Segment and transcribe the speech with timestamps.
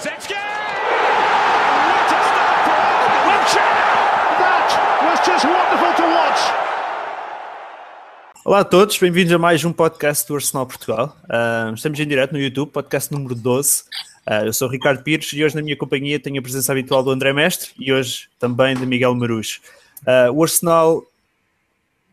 [0.00, 0.40] What a start
[2.64, 2.80] for!
[4.40, 4.64] That
[5.04, 6.40] was just wonderful to watch.
[8.42, 11.14] Olá a todos, bem-vindos a mais um podcast do Arsenal Portugal.
[11.24, 13.82] Uh, estamos em direto no YouTube, podcast número 12.
[14.26, 17.02] Uh, eu sou o Ricardo Pires e hoje na minha companhia tenho a presença habitual
[17.02, 19.60] do André Mestre e hoje também de Miguel Maruz.
[20.00, 21.04] Uh, o Arsenal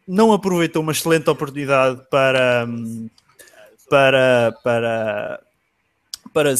[0.06, 2.68] não aproveitou uma excelente oportunidade para,
[3.90, 5.40] para, para,
[6.34, 6.54] para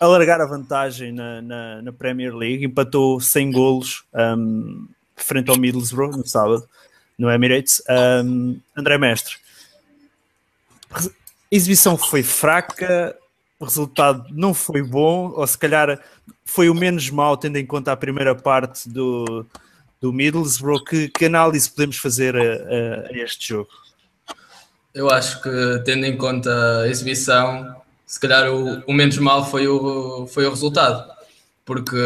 [0.00, 6.16] alargar a vantagem na, na, na, Premier League, empatou 100 golos um, frente ao Middlesbrough
[6.16, 6.66] no sábado,
[7.18, 7.82] no Emirates.
[8.24, 9.36] Um, André Mestre,
[10.90, 11.00] a
[11.50, 13.14] exibição foi fraca,
[13.58, 16.00] o resultado não foi bom, ou se calhar
[16.46, 19.46] foi o menos mal, tendo em conta a primeira parte do,
[20.00, 20.82] do Middlesbrough.
[20.82, 23.68] Que, que análise podemos fazer a, a, a, este jogo?
[24.94, 27.76] Eu acho que, tendo em conta a exibição,
[28.10, 31.08] se calhar o, o, menos mal foi o, foi o resultado.
[31.64, 31.96] Porque,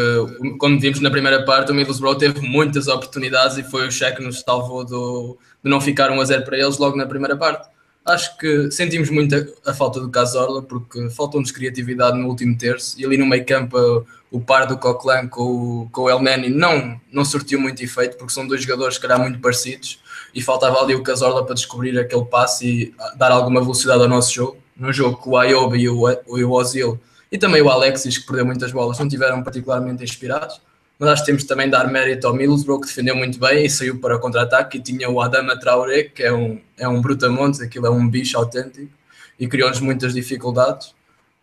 [0.59, 4.23] como vimos na primeira parte, o Middlesbrough teve muitas oportunidades e foi o cheque que
[4.23, 7.67] nos salvou do, de não ficar 1 a 0 para eles logo na primeira parte.
[8.05, 13.01] Acho que sentimos muito a, a falta do Casorla porque faltou-nos criatividade no último terço
[13.01, 17.01] e ali no meio campo o par do Coquelin com, com o El Neni não,
[17.11, 19.99] não surtiu muito efeito porque são dois jogadores que eram muito parecidos
[20.35, 24.31] e faltava ali o Casorla para descobrir aquele passe e dar alguma velocidade ao nosso
[24.31, 24.64] jogo.
[24.77, 26.99] No jogo com o Ayoba e o, o Ozil
[27.31, 30.61] e também o Alexis que perdeu muitas bolas não tiveram particularmente inspirados.
[30.97, 33.69] Mas acho que temos também de dar mérito ao Middlesbrough, que defendeu muito bem e
[33.69, 37.59] saiu para o contra-ataque, e tinha o Adama Traoré, que é um, é um brutamontes,
[37.59, 38.89] aquilo é um bicho autêntico,
[39.37, 40.95] e criou-nos muitas dificuldades,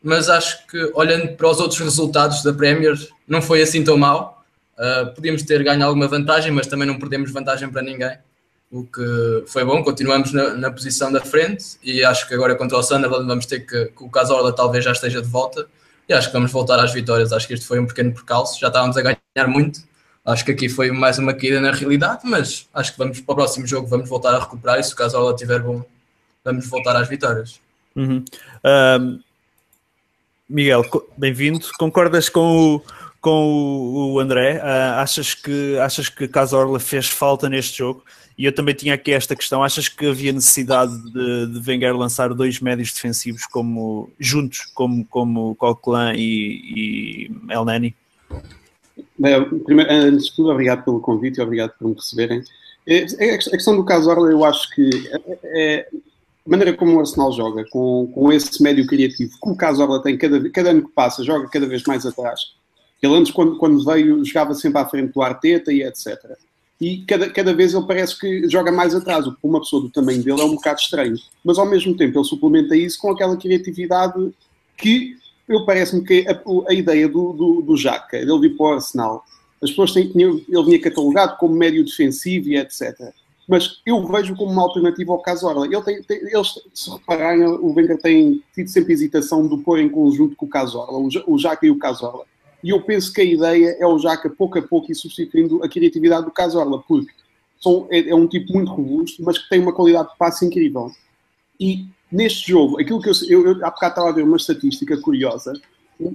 [0.02, 2.94] mas acho que, olhando para os outros resultados da Premier,
[3.28, 4.42] não foi assim tão mal,
[4.78, 8.16] uh, podíamos ter ganho alguma vantagem, mas também não perdemos vantagem para ninguém,
[8.72, 12.78] o que foi bom, continuamos na, na posição da frente, e acho que agora contra
[12.78, 15.66] o Sunderland vamos ter que, que o Casorla talvez já esteja de volta,
[16.08, 17.32] e acho que vamos voltar às vitórias.
[17.32, 19.80] Acho que este foi um pequeno percalço, já estávamos a ganhar muito.
[20.24, 23.36] Acho que aqui foi mais uma caída na realidade, mas acho que vamos para o
[23.36, 25.84] próximo jogo, vamos voltar a recuperar e se o caso ela estiver bom,
[26.42, 27.60] vamos voltar às vitórias.
[27.94, 28.24] Uhum.
[28.64, 29.20] Um,
[30.48, 30.84] Miguel,
[31.16, 31.66] bem-vindo.
[31.78, 32.82] Concordas com o,
[33.20, 34.58] com o André?
[34.58, 38.02] Uh, achas que achas que Casorla fez falta neste jogo?
[38.42, 42.34] E eu também tinha aqui esta questão: achas que havia necessidade de, de Wenger lançar
[42.34, 47.94] dois médios defensivos como juntos, como, como Coquelin e, e El Nani?
[49.64, 52.42] Primeiro, antes de tudo, obrigado pelo convite e obrigado por me receberem.
[52.84, 55.88] É, é, a questão do caso Orla, eu acho que é, é,
[56.44, 60.02] a maneira como o Arsenal joga, com, com esse médio criativo, como o caso Orla
[60.02, 62.40] tem, cada, cada ano que passa, joga cada vez mais atrás.
[63.00, 66.18] Ele antes, quando, quando veio, jogava sempre à frente do Arteta e etc
[66.82, 69.90] e cada, cada vez ele parece que joga mais atrás, o que uma pessoa do
[69.90, 71.16] tamanho dele é um bocado estranho.
[71.44, 74.32] Mas ao mesmo tempo ele suplementa isso com aquela criatividade
[74.76, 75.16] que
[75.48, 79.24] eu parece-me que a, a, ideia do, do, do Jaca, ele vir para o Arsenal,
[79.62, 83.12] as pessoas têm, ele vinha catalogado como médio defensivo e etc.
[83.48, 85.66] Mas eu vejo como uma alternativa ao Casorla.
[85.66, 89.88] Ele tem, tem, eles, se repararem, o Wenger tem tido sempre hesitação de pôr em
[89.88, 92.24] conjunto com o Casorla, o Jaca e o Casorla.
[92.62, 95.68] E eu penso que a ideia é o Jaca pouco a pouco e substituindo a
[95.68, 97.12] criatividade do Casorla, porque
[97.60, 100.90] são, é, é, um tipo muito robusto, mas que tem uma qualidade de passe incrível.
[101.58, 104.96] E neste jogo, aquilo que eu, eu, eu há bocado estava a ver uma estatística
[104.96, 105.52] curiosa.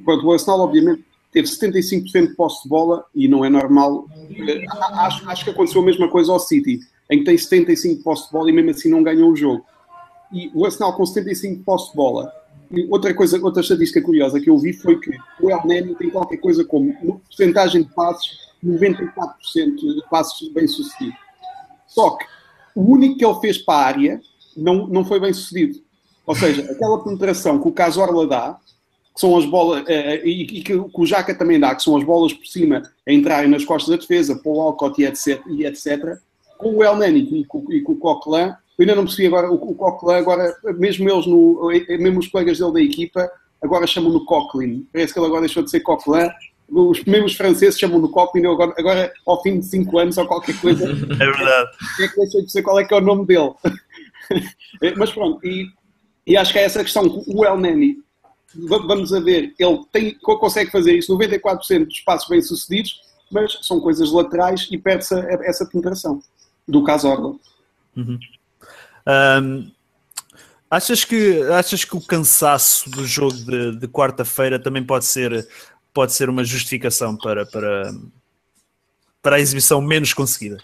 [0.04, 4.08] Pronto, o Arsenal, obviamente, teve 75% de posse de bola e não é normal.
[4.32, 8.04] Eh, acho, acho que aconteceu a mesma coisa ao City, em que tem 75% de
[8.04, 9.66] posse de bola e mesmo assim não ganhou o jogo.
[10.32, 12.32] E o Arsenal com 75% de posse de bola
[12.90, 15.12] outra coisa, outra estatística curiosa que eu vi foi que
[15.42, 16.94] o El Neni tem qualquer coisa como
[17.28, 21.18] porcentagem de passos, 94% de passos bem sucedidos.
[21.88, 22.26] Só que
[22.76, 24.22] o único que ele fez para a área
[24.56, 25.80] não, não foi bem sucedido.
[26.26, 28.60] Ou seja, aquela penetração que o Casorla dá,
[29.14, 32.04] que são as bolas, eh, e, e, que, o Jaca também dá, que são as
[32.04, 35.66] bolas por cima a entrarem nas costas da defesa, para o Alcott e etc, e
[35.66, 36.20] etc
[36.58, 39.52] com o El Neni e com, e com o Coquelin, eu ainda não percebi agora,
[39.52, 44.24] o, o Coquelin agora, mesmo eles, no, mesmo os colegas dele da equipa, agora chamam-no
[44.26, 44.88] Coquelin.
[44.94, 46.30] Parece que ele agora deixou de ser Coquelin.
[46.70, 50.86] Os mesmos franceses chamam-no Coquelin, agora, agora ao fim de 5 anos ou qualquer coisa.
[51.14, 51.70] É verdade.
[52.02, 53.52] É que deixou de ser qual é que é o nome dele.
[54.96, 55.68] Mas pronto, e,
[56.26, 57.24] e acho que é essa questão.
[57.28, 57.98] O El Neni,
[58.54, 63.02] vamos a ver, ele tem, consegue fazer isso, 94% dos passos bem-sucedidos,
[63.32, 66.22] mas são coisas laterais e perde-se essa penetração
[66.68, 67.36] do caso Orla.
[67.96, 68.20] Uhum.
[69.08, 69.72] Um,
[70.70, 75.48] achas, que, achas que o cansaço do jogo de, de quarta-feira também pode ser,
[75.94, 77.94] pode ser uma justificação para, para,
[79.22, 80.58] para a exibição menos conseguida?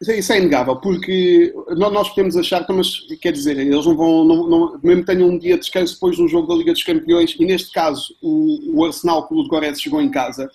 [0.00, 4.48] Isso é inegável, porque nós podemos achar, então, mas quer dizer, eles não vão, não,
[4.48, 7.34] não, mesmo tenham um dia de descanso depois de um jogo da Liga dos Campeões,
[7.36, 10.48] e neste caso o, o Arsenal com o Ludogorets chegou em casa,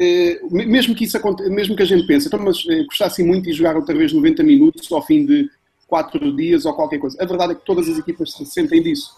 [0.00, 1.16] eh, mesmo que isso
[1.48, 4.42] mesmo que a gente pense, então, mas eh, gostasse muito de jogar outra vez 90
[4.42, 5.48] minutos ao fim de
[5.88, 7.16] 4 dias ou qualquer coisa.
[7.20, 9.16] A verdade é que todas as equipas se sentem disso.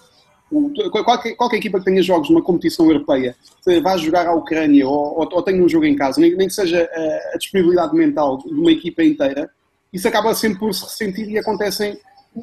[0.90, 3.36] Qualquer, qualquer, equipa que tenha jogos numa competição europeia,
[3.82, 6.54] vá jogar à Ucrânia ou, ou, ou tenha um jogo em casa, nem, nem que
[6.54, 9.48] seja a, a, disponibilidade mental de uma equipa inteira,
[9.92, 11.96] isso acaba sempre por se ressentir e acontecem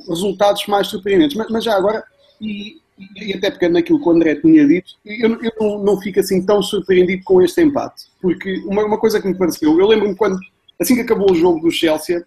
[0.08, 1.36] resultados mais surpreendentes.
[1.36, 2.02] Mas, mas já agora,
[2.40, 2.78] e,
[3.18, 6.46] e, até porque naquilo que o André tinha dito, eu, eu não, não, fico assim
[6.46, 8.06] tão surpreendido com este empate.
[8.22, 10.40] Porque uma, uma coisa que me pareceu, eu lembro-me quando,
[10.80, 12.26] assim que acabou o jogo do Chelsea,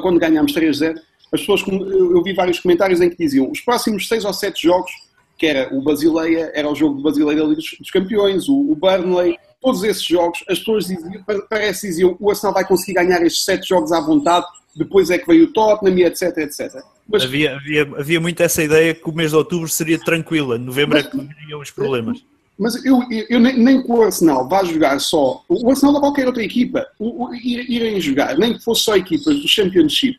[0.00, 0.96] quando ganhámos 3-0,
[1.32, 4.90] as pessoas, eu vi vários comentários em que diziam os próximos seis ou sete jogos,
[5.36, 9.36] que era o Basileia, era o jogo do Basileia da Liga dos Campeões, o, Burnley,
[9.60, 13.68] todos esses jogos, as pessoas diziam, parece diziam o Arsenal vai conseguir ganhar estes sete
[13.68, 14.46] jogos à vontade,
[14.76, 16.82] depois é que veio o Tottenham, etc, etc.
[17.08, 20.96] Mas, havia, havia, havia muito essa ideia que o mês de outubro seria tranquila, novembro
[20.96, 22.24] mas, é que viriam os problemas.
[22.58, 26.26] Mas eu, eu, eu nem, que o Arsenal vá jogar só, o Arsenal ou qualquer
[26.26, 30.16] outra equipa, o, o, irem jogar, nem que fosse só equipas do Championship,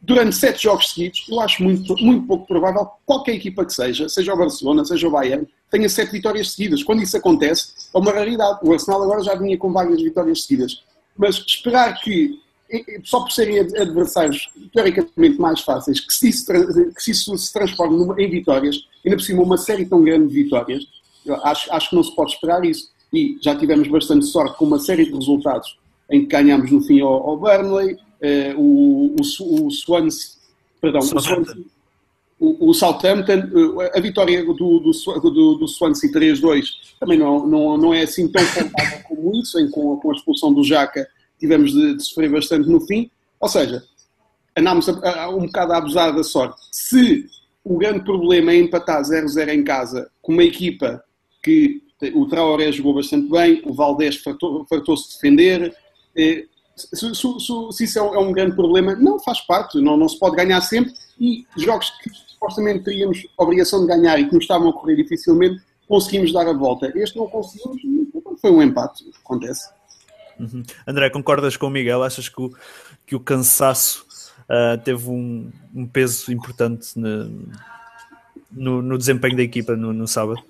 [0.00, 4.08] durante sete jogos seguidos, eu acho muito, muito pouco provável que qualquer equipa que seja,
[4.08, 6.82] seja o Barcelona, seja o Bayern, tenha sete vitórias seguidas.
[6.82, 8.60] Quando isso acontece, é uma raridade.
[8.62, 10.82] O Arsenal agora já vinha com várias vitórias seguidas.
[11.16, 12.40] Mas esperar que,
[13.04, 18.24] só por serem adversários teoricamente mais fáceis, que se isso, que se, isso se transforme
[18.24, 20.84] em vitórias, ainda por cima uma série tão grande de vitórias,
[21.42, 22.90] acho, acho que não se pode esperar isso.
[23.12, 25.78] E já tivemos bastante sorte com uma série de resultados
[26.10, 30.30] em que ganhámos no fim ao, ao Burnley, eh, o, o, o Swansea,
[30.80, 31.64] perdão, Southampton.
[32.40, 36.64] O, o Southampton, eh, a vitória do, do, do, do Swansea 3-2
[36.98, 40.52] também não, não, não é assim tão contável como isso, em, com, com a expulsão
[40.52, 41.06] do Jaca
[41.38, 43.10] tivemos de, de, sofrer bastante no fim.
[43.40, 43.82] Ou seja,
[44.56, 46.60] andámos a, a, um bocado a abusar da sorte.
[46.72, 47.26] Se
[47.64, 51.02] o grande problema é empatar 0-0 em casa com uma equipa
[51.42, 51.82] que
[52.14, 55.76] o Traoré jogou bastante bem, o Valdés fartou-se de defender,
[56.16, 56.44] eh,
[56.76, 57.26] se, se,
[57.72, 60.36] se, isso é um, é um, grande problema, não faz parte, não, não se pode
[60.36, 64.72] ganhar sempre e jogos que supostamente teríamos obrigação de ganhar e que nos estavam a
[64.72, 66.92] correr dificilmente, conseguimos dar a volta.
[66.94, 67.80] Este não conseguimos,
[68.40, 69.68] foi um empate, acontece.
[70.38, 70.62] Uhum.
[70.86, 72.02] André, concordas com o Miguel?
[72.04, 72.52] Achas que o,
[73.04, 74.06] que o cansaço
[74.44, 77.48] uh, teve um, um, peso importante no,
[78.52, 80.40] no, no, desempenho da equipa no, no sábado?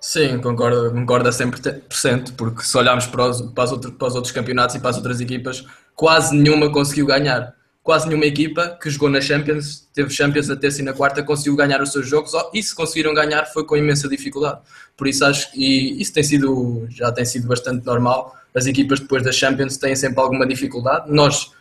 [0.00, 4.14] Sim, concordo, concordo a 100%, porque se olharmos para os, para, os outros, para os
[4.14, 5.64] outros campeonatos e para as outras equipas,
[5.94, 7.54] quase nenhuma conseguiu ganhar.
[7.82, 11.54] Quase nenhuma equipa que jogou na Champions, teve Champions na terça e na quarta, conseguiu
[11.54, 14.60] ganhar os seus jogos, e se conseguiram ganhar foi com imensa dificuldade.
[14.96, 18.34] Por isso acho e isso tem sido, já tem sido bastante normal.
[18.54, 21.10] As equipas depois da Champions têm sempre alguma dificuldade.
[21.10, 21.52] Nós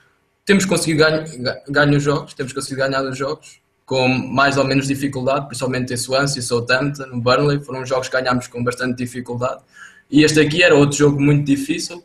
[0.46, 1.26] temos conseguido ganhar,
[1.68, 3.60] ganhar os jogos, temos conseguido ganhar os jogos,
[3.90, 8.46] com mais ou menos dificuldade, principalmente em Swansea, Southampton, no Burnley, foram jogos que ganhámos
[8.46, 9.62] com bastante dificuldade.
[10.12, 12.04] E este aqui era outro jogo muito difícil,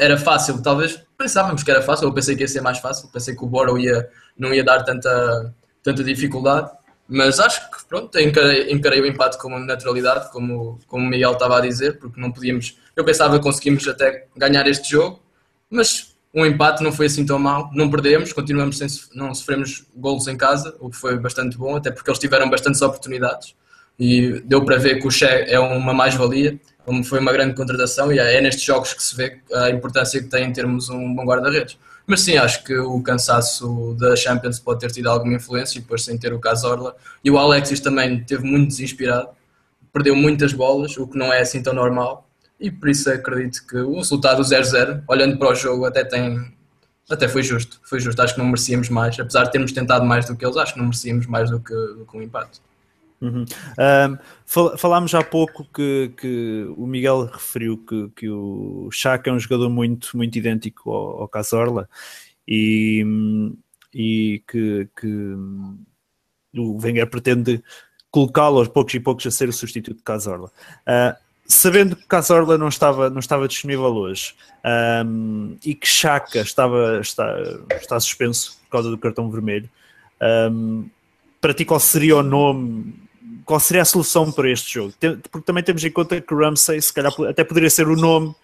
[0.00, 3.36] era fácil, talvez pensávamos que era fácil, eu pensei que ia ser mais fácil, pensei
[3.36, 6.72] que o Boro ia, não ia dar tanta, tanta dificuldade,
[7.06, 11.58] mas acho que pronto, encarei, encarei o empate com naturalidade, como, como o Miguel estava
[11.58, 15.22] a dizer, porque não podíamos, eu pensava que conseguimos até ganhar este jogo,
[15.70, 20.26] mas um empate não foi assim tão mal, não perdemos, continuamos sem não sofremos golos
[20.28, 23.54] em casa, o que foi bastante bom, até porque eles tiveram bastantes oportunidades
[23.98, 26.58] e deu para ver que o Che é uma mais-valia,
[27.04, 30.46] foi uma grande contratação e é nestes jogos que se vê a importância que tem
[30.46, 31.78] em termos um bom guarda-redes.
[32.06, 36.02] Mas sim, acho que o cansaço da Champions pode ter tido alguma influência e depois
[36.02, 36.96] sem ter o Casorla.
[37.22, 39.28] E o Alexis também teve muito desinspirado,
[39.92, 42.28] perdeu muitas bolas, o que não é assim tão normal
[42.62, 46.54] e por isso acredito que o resultado 0-0, olhando para o jogo, até tem.
[47.10, 48.22] Até foi justo, foi justo.
[48.22, 50.78] Acho que não merecíamos mais, apesar de termos tentado mais do que eles, acho que
[50.78, 52.60] não merecíamos mais do que, do que um empate.
[53.20, 53.44] Uhum.
[53.44, 59.32] Um, fal falámos há pouco que, que o Miguel referiu que, que o Chaka é
[59.32, 61.88] um jogador muito, muito idêntico ao, ao Casorla
[62.48, 63.04] e,
[63.94, 65.36] e que, que
[66.56, 67.62] o Wenger pretende
[68.10, 70.50] colocá-lo aos poucos e poucos a ser o substituto de Casorla.
[70.86, 71.16] Uh,
[71.52, 74.34] sabendo que Cazorla não estava, não estava disponível hoje
[75.04, 77.36] um, e que Chaka estava, está,
[77.80, 79.68] está suspenso por causa do cartão vermelho,
[80.50, 80.88] um,
[81.40, 82.94] para ti qual seria o nome,
[83.44, 84.94] qual seria a solução para este jogo?
[85.30, 88.34] Porque também temos em conta que Ramsey, se calhar até poderia ser o nome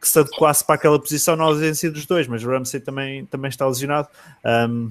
[0.00, 3.66] que se adequasse para aquela posição na ausência dos dois, mas Ramsey também, também está
[3.66, 4.08] lesionado.
[4.44, 4.90] Um,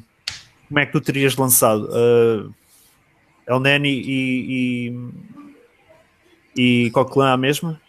[0.67, 1.89] como é que tu terias lançado?
[1.89, 2.53] Uh,
[3.47, 5.09] El Neni e, e
[6.59, 7.79] e Coquelin a mesma?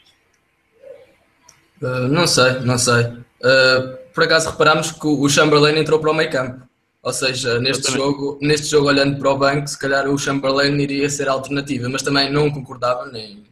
[1.83, 3.03] Uh, não sei, não sei.
[3.03, 6.62] Uh, por acaso reparámos que o Chamberlain entrou para o meio campo.
[7.03, 11.09] Ou seja, neste jogo, neste jogo, olhando para o banco, se calhar o Chamberlain iria
[11.09, 13.43] ser a alternativa, mas também não concordava, nem,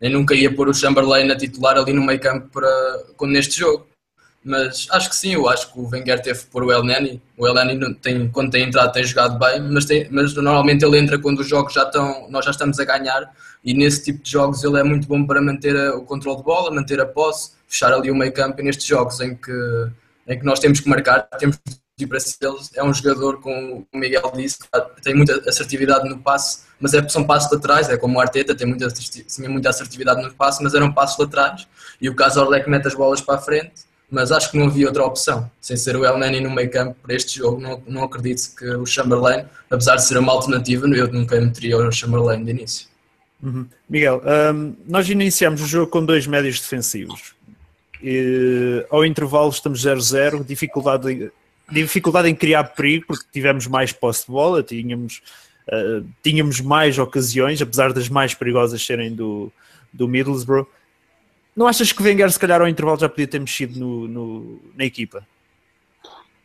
[0.00, 3.88] nem nunca ia pôr o Chamberlain a titular ali no meio campo para, neste jogo.
[4.42, 7.20] Mas acho que sim, eu acho que o Wenger teve por o El Neni.
[7.36, 10.98] O El Neni tem, quando tem entrado tem jogado bem, mas, tem, mas normalmente ele
[10.98, 13.30] entra quando os jogos já estão, nós já estamos a ganhar.
[13.62, 16.44] E nesse tipo de jogos ele é muito bom para manter a, o controle de
[16.44, 18.60] bola, manter a posse, fechar ali o meio campo.
[18.60, 19.52] E nestes jogos em que,
[20.26, 21.58] em que nós temos que marcar, temos
[21.98, 24.58] que ir para ele, é um jogador, como o Miguel disse,
[25.02, 28.66] tem muita assertividade no passe, mas é, são passos laterais, é como o Arteta, tem
[28.66, 31.68] muita, tinha muita assertividade no passe, mas eram passos laterais,
[32.00, 34.86] e o caso Orlec mete as bolas para a frente, mas acho que não havia
[34.86, 35.50] outra opção.
[35.60, 38.68] Sem ser o El Nani no meio campo para este jogo, não, não acredito que
[38.68, 42.88] o Chamberlain, apesar de ser uma alternativa, eu nunca meteria o Chamberlain de início.
[43.42, 43.66] Uhum.
[43.88, 44.22] Miguel,
[44.54, 47.34] um, nós iniciamos o jogo com dois médios defensivos.
[48.02, 51.30] E, ao intervalo estamos 0-0, dificuldade,
[51.70, 55.22] dificuldade em criar perigo, porque tivemos mais posse de bola, tínhamos,
[55.68, 59.52] uh, tínhamos mais ocasiões, apesar das mais perigosas serem do,
[59.92, 60.66] do Middlesbrough.
[61.60, 64.82] Não achas que Wenger, se calhar, ao intervalo já podia ter mexido no, no na
[64.82, 65.22] equipa?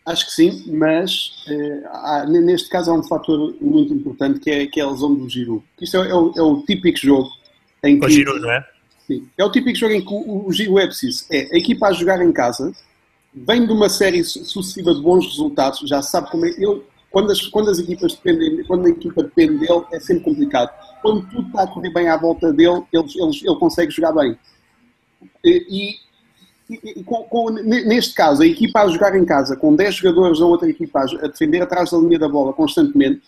[0.05, 4.67] Acho que sim, mas eh, há, neste caso há um fator muito importante que é,
[4.67, 5.63] que é a lesão do Giroud.
[5.81, 7.29] Isto é, é, o, é o, típico jogo
[7.81, 8.05] em que...
[8.05, 8.67] O Giroud, não é?
[9.07, 11.25] Sim, é o típico jogo em que o, o Giroud é preciso.
[11.31, 12.73] É a equipa a jogar em casa,
[13.33, 16.49] vem de uma série sucessiva de bons resultados, já sabe como é...
[16.49, 20.71] Ele, quando, as, quando as equipas dependem, quando a equipa depende dele, é sempre complicado.
[21.01, 24.37] Quando tudo está a correr bem à volta dele, ele, ele, ele consegue jogar bem.
[25.43, 25.97] E,
[26.69, 30.39] e, e com, com, neste caso, a equipa a jogar em casa com 10 jogadores
[30.39, 33.21] ou outra equipa a defender atrás da linha da bola constantemente,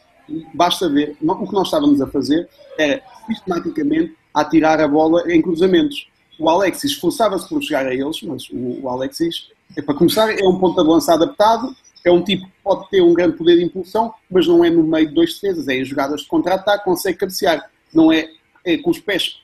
[0.54, 5.42] basta ver, o que nós estávamos a fazer era sistematicamente a tirar a bola em
[5.42, 6.08] cruzamentos.
[6.39, 10.60] O Alexis esforçava-se por chegar a eles, mas o, Alexis, é, para começar, é um
[10.60, 11.75] ponto de lança adaptado,
[12.06, 14.84] é um tipo que pode ter um grande poder de impulsão, mas não é no
[14.84, 17.70] meio de dois defesas, é em jogadas de contra-ataque, consegue cabecear.
[17.94, 18.30] Não é,
[18.63, 19.42] é com os pés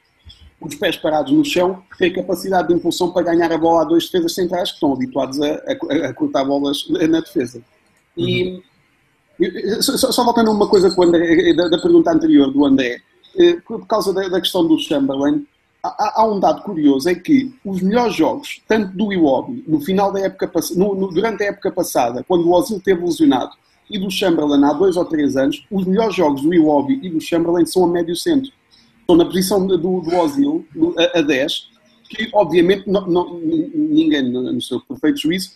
[0.68, 4.06] os pés parados no chão, tem capacidade de impulsão para ganhar a bola a dois
[4.06, 7.62] defesas centrais que estão habituados a, a, a cortar bolas na defesa.
[8.16, 8.62] E
[9.40, 9.82] uhum.
[9.82, 13.02] só, só, voltando a uma coisa André, da, da, pergunta anterior do André,
[13.38, 15.46] eh, por causa da, da questão do Chamberlain,
[15.84, 20.12] há, há, um dado curioso, é que os melhores jogos, tanto do Iwobi, no final
[20.12, 23.52] da época, no, no, durante a época passada, quando o Ozil teve lesionado,
[23.90, 27.20] e do Chamberlain há dois ou três anos, os melhores jogos do Iwobi e do
[27.20, 28.52] Chamberlain são a médio centro
[29.04, 31.70] estou na posição do, do a, a 10,
[32.10, 35.52] que obviamente não, não, ninguém no seu perfeito juízo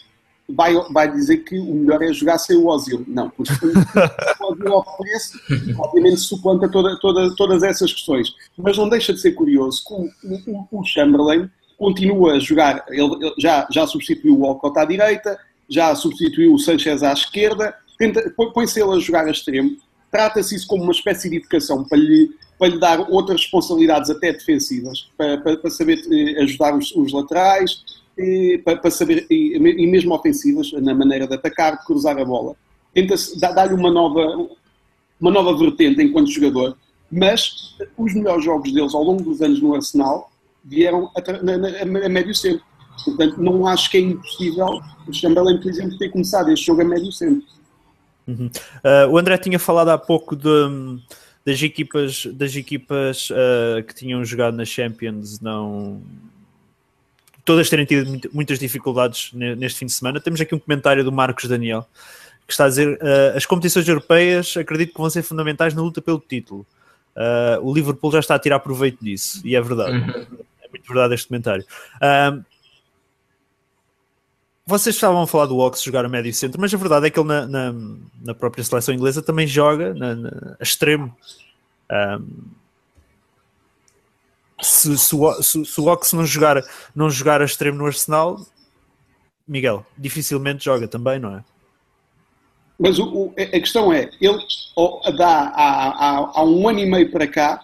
[0.50, 3.04] vai, vai dizer que o melhor é jogar sem o Ozil.
[3.08, 5.40] Não, porque o Ozil oferece,
[5.78, 8.34] obviamente suplanta toda, toda, todas essas questões.
[8.58, 13.26] Mas não deixa de ser curioso que o, o, o Chamberlain continua a jogar, ele,
[13.26, 15.38] ele já, já substituiu o Walcott à direita,
[15.70, 17.76] já substituiu o Sanchez à esquerda,
[18.54, 19.78] põe-se ele a jogar a extremo,
[20.12, 24.34] trata-se isso como uma espécie de educação para lhe para lhe dar outras responsabilidades até
[24.34, 27.84] defensivas, para, para, para saber eh, ajudar os, os laterais,
[28.18, 32.56] e, para, saber, e, e, mesmo ofensivas, na maneira de atacar, de cruzar a bola.
[32.94, 34.50] Tenta-se dar-lhe uma nova,
[35.22, 36.76] uma nova vertente enquanto jogador,
[37.12, 40.32] mas os melhores jogos deles ao longo dos anos no Arsenal
[40.66, 42.66] vieram a, a, a médio centro.
[43.06, 46.86] Portanto, não acho que é impossível o Chamberlain, por exemplo, ter começado este jogo a
[46.86, 47.48] médio centro.
[48.28, 48.48] Uhum.
[48.48, 50.50] Uh, o André tinha falado há pouco de
[51.46, 56.02] das equipas, das equipas uh, que tinham jogado na Champions não
[57.46, 60.20] todas terem tido muitas dificuldades neste fim de semana.
[60.20, 61.88] Temos aqui um comentário do Marcos Daniel
[62.46, 66.02] que está a dizer uh, as competições europeias acredito que vão ser fundamentais na luta
[66.02, 66.66] pelo título.
[67.16, 69.98] Uh, o Liverpool já está a tirar proveito disso e é verdade.
[69.98, 70.26] Uhum.
[70.62, 71.66] É muito verdade este comentário.
[71.96, 72.44] Uh,
[74.68, 77.18] vocês estavam a falar do Ox jogar a médio centro, mas a verdade é que
[77.18, 77.74] ele na, na,
[78.22, 81.16] na própria seleção inglesa também joga na, na a extremo.
[81.90, 82.28] Um,
[84.62, 86.62] se, se, se, se, o Ox não jogar,
[86.94, 88.46] não jogar a extremo no Arsenal,
[89.48, 91.46] Miguel, dificilmente joga também, não é?
[92.78, 94.38] Mas o, o, a questão é, ele
[95.18, 97.64] dá há, há, há um ano e meio para cá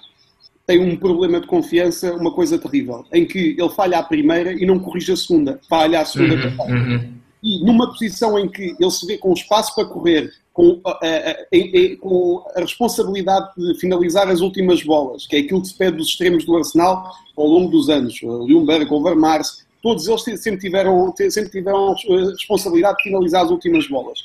[0.65, 4.65] tem um problema de confiança, uma coisa terrível, em que ele falha a primeira e
[4.65, 7.13] não corrige a segunda, falha a segunda uhum, uhum.
[7.41, 11.32] E numa posição em que ele se vê com espaço para correr, com a, a,
[11.32, 15.98] a, com a, responsabilidade de finalizar as últimas bolas, que é aquilo que se pede
[15.98, 21.50] dos extremos do Arsenal ao longo dos anos, Ljungberg, Overmars, todos eles sempre tiveram, sempre
[21.50, 24.20] tiveram a responsabilidade de finalizar as últimas bolas.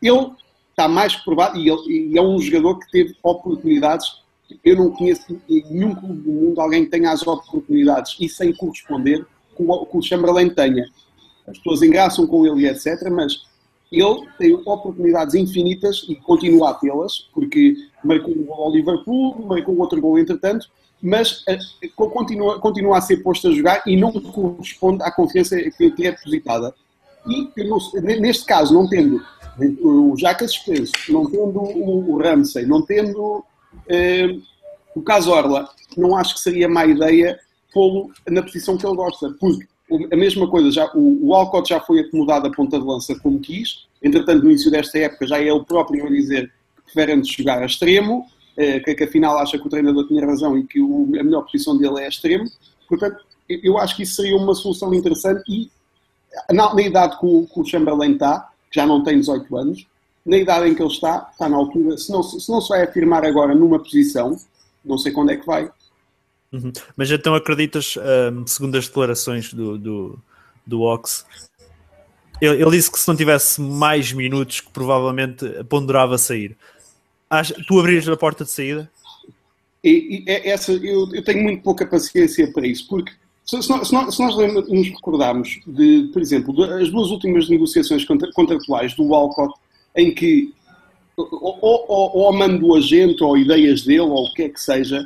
[0.00, 0.30] Ele
[0.70, 4.22] está mais que provado, e, ele, e é um jogador que teve oportunidades
[4.64, 8.52] eu não conheço em nenhum clube do mundo alguém que tenha as oportunidades e sem
[8.54, 9.24] corresponder
[9.56, 10.84] que o Chamberlain tenha.
[11.46, 13.08] as pessoas engraçam com ele etc.
[13.10, 13.42] Mas
[13.90, 19.78] ele tem oportunidades infinitas e continua a tê-las, porque marcou um gol ao Liverpool, marcou
[19.78, 20.66] outro gol entretanto,
[21.02, 25.84] mas uh, continua, continua a ser posto a jogar e não corresponde à confiança que
[25.84, 26.74] é depositada.
[27.26, 27.50] E
[28.20, 29.22] neste caso, não tendo
[29.82, 33.44] o Jacas suspenso, não tendo o, Ramsey, não tendo
[33.86, 34.42] uh,
[34.94, 37.38] o Casorla, não acho que seria má ideia
[37.72, 39.66] pô-lo na posição que ele gosta, porque
[40.10, 43.40] a mesma coisa, já, o, o Alcott já foi acomodado a ponta de lança como
[43.40, 47.30] quis, entretanto, no início desta época já é ele próprio a dizer que prefere antes
[47.30, 50.80] jogar a extremo, eh, que, que afinal acha que o treinador tinha razão e que
[50.80, 52.44] o, a melhor posição dele é a extremo,
[52.88, 55.70] portanto, eu acho que isso seria uma solução interessante e
[56.50, 59.86] na, na idade que o, que o Chamberlain está, que já não tem 18 anos,
[60.24, 62.82] na idade em que ele está, está na altura, se não se, não se vai
[62.82, 64.36] afirmar agora numa posição,
[64.84, 65.70] não sei quando é que vai,
[66.52, 66.70] Uhum.
[66.96, 70.18] Mas então acreditas, um, segundo as declarações do, do,
[70.66, 71.24] do Ox,
[72.40, 76.56] ele, ele, disse que se não tivesse mais minutos, que provavelmente ponderava sair.
[77.30, 78.90] Acha, tu abririas a porta de saída?
[79.82, 83.12] E, e é essa, eu, eu, tenho muito pouca paciência para isso, porque
[83.44, 84.36] se, se, nós, se nós,
[84.68, 89.54] nos recordarmos de, por exemplo, de, as duas últimas negociações contratuais do Walcott,
[89.96, 90.52] em que
[91.16, 95.04] ou, ou, ou, mando do agente, ou ideias dele, ou o que é que seja,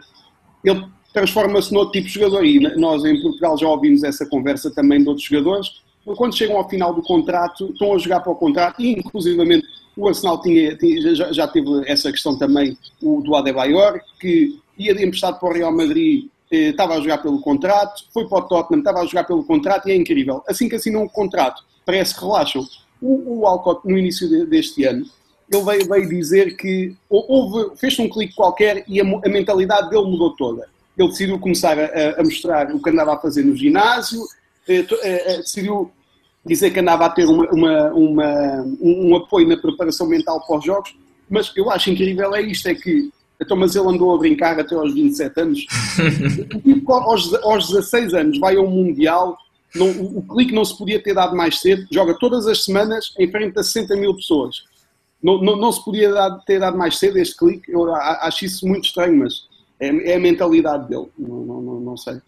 [0.65, 2.45] ele transforma-se noutro tipo de jogador.
[2.45, 5.83] E nós em Portugal já ouvimos essa conversa também de outros jogadores.
[6.17, 9.67] Quando chegam ao final do contrato, estão a jogar para o contrato, e inclusivamente
[9.97, 14.95] o Arsenal tinha, tinha, já, já, teve essa questão também o, do Adebayor, que ia
[14.95, 18.43] de emprestado para o Real Madrid, eh, estava a jogar pelo contrato, foi para o
[18.43, 20.45] Tottenham, estava a jogar pelo contrato, e é incrível.
[20.47, 22.65] Assim que assinam o contrato, parece que relaxam.
[23.01, 25.05] O, o Alcott, no início de, deste ano,
[25.53, 30.05] ele veio, veio dizer que houve, fez um clique qualquer e a, a mentalidade dele
[30.05, 34.23] mudou toda ele decidiu começar a, a, mostrar o que andava a fazer no ginásio,
[34.67, 35.91] eh, eh, eh, decidiu
[36.45, 40.59] dizer que andava a ter uma, uma, uma, um, um, apoio na preparação mental para
[40.59, 40.97] os jogos,
[41.29, 44.75] mas eu acho incrível é isto, é que então, mas ele andou a brincar até
[44.75, 45.67] aos 27 anos.
[46.65, 49.37] e aos, aos 16 anos vai ao Mundial,
[49.75, 53.31] não, o, clique não se podia ter dado mais cedo, joga todas as semanas em
[53.31, 54.65] frente a 60 mil pessoas.
[55.23, 58.67] Não, não, não se podia dar, ter dado mais cedo este clique, eu acho isso
[58.67, 59.49] muito estranho, mas
[59.81, 62.21] é, é a mentalidade dele, não, não, não sei.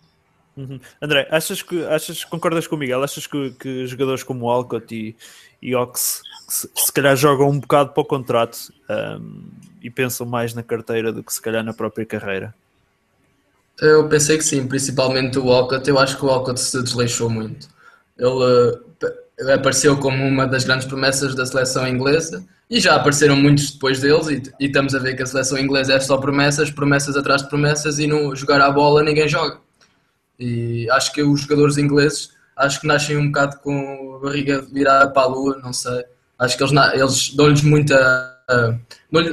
[0.56, 0.80] Uhum.
[1.00, 3.04] André, achas que achas, concordas com o Miguel?
[3.04, 5.14] Achas que, que jogadores como Alcott e,
[5.62, 9.44] e Ox se, se, calhar jogam um bocado para o contrato um,
[9.80, 12.52] e pensam mais na carteira do que se calhar na própria carreira?
[13.80, 15.88] Eu pensei que sim, principalmente o Alcott.
[15.88, 17.68] Eu acho que o Alcott se desleixou muito.
[18.18, 23.70] Ele uh, apareceu como uma das grandes promessas da seleção inglesa e já apareceram muitos
[23.72, 27.16] depois deles, e, e, estamos a ver que a seleção inglesa é só promessas, promessas
[27.16, 29.58] atrás de promessas, e no jogar a bola ninguém joga.
[30.38, 35.10] E acho que os jogadores ingleses, acho que nascem um bocado com a barriga virada
[35.10, 36.04] para a lua, não sei.
[36.38, 38.37] Acho que eles, eles dão-lhes muita.
[38.50, 38.80] Uh,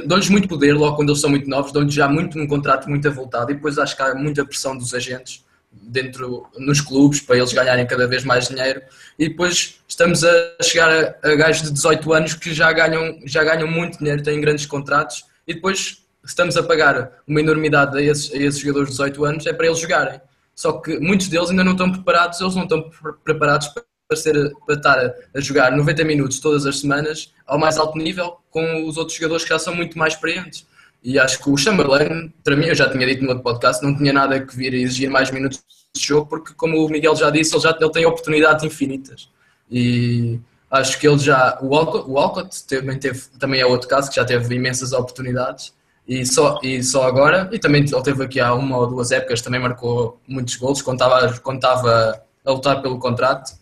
[0.06, 3.08] dão-lhes muito poder logo quando eles são muito novos, dão-lhes já muito um contrato muito
[3.08, 5.44] avultado, e depois acho que há muita pressão dos agentes
[5.82, 8.82] dentro nos clubes para eles ganharem cada vez mais dinheiro
[9.18, 13.44] e depois estamos a chegar a, a gajos de 18 anos que já ganham, já
[13.44, 18.32] ganham muito dinheiro, têm grandes contratos e depois estamos a pagar uma enormidade a esses,
[18.32, 20.20] a esses jogadores de 18 anos é para eles jogarem.
[20.54, 22.90] Só que muitos deles ainda não estão preparados, eles não estão
[23.22, 23.68] preparados
[24.08, 27.98] para, ser, para estar a, a jogar 90 minutos todas as semanas ao mais alto
[27.98, 30.66] nível com os outros jogadores que já são muito mais experientes.
[31.02, 33.96] E acho que o Chamberlain, para mim, eu já tinha dito no outro podcast, não
[33.96, 35.62] tinha nada que vir a exigir mais minutos
[35.94, 39.28] de jogo, porque, como o Miguel já disse, ele já ele tem oportunidades infinitas.
[39.70, 40.40] E
[40.70, 41.58] acho que ele já.
[41.62, 45.72] O Alcott, o Alcott também, teve, também é outro caso que já teve imensas oportunidades.
[46.08, 49.42] E só, e só agora, e também ele teve aqui há uma ou duas épocas,
[49.42, 53.52] também marcou muitos gols quando estava, quando estava a lutar pelo contrato.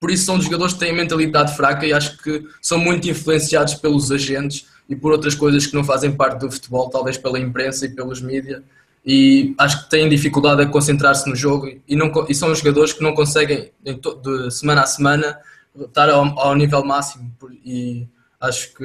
[0.00, 4.10] Por isso são jogadores que têm mentalidade fraca e acho que são muito influenciados pelos
[4.10, 7.88] agentes e por outras coisas que não fazem parte do futebol, talvez pela imprensa e
[7.88, 8.62] pelos mídias.
[9.04, 13.02] E acho que têm dificuldade a concentrar-se no jogo e, não, e são jogadores que
[13.02, 15.38] não conseguem, de semana a semana,
[15.78, 17.32] estar ao, ao nível máximo.
[17.64, 18.06] E
[18.40, 18.84] acho que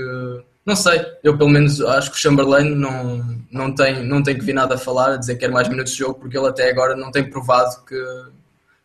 [0.63, 4.45] não sei, eu pelo menos acho que o Chamberlain não, não, tem, não tem que
[4.45, 6.69] vir nada a falar, a dizer que quer mais minutos de jogo, porque ele até
[6.69, 8.00] agora não tem provado que,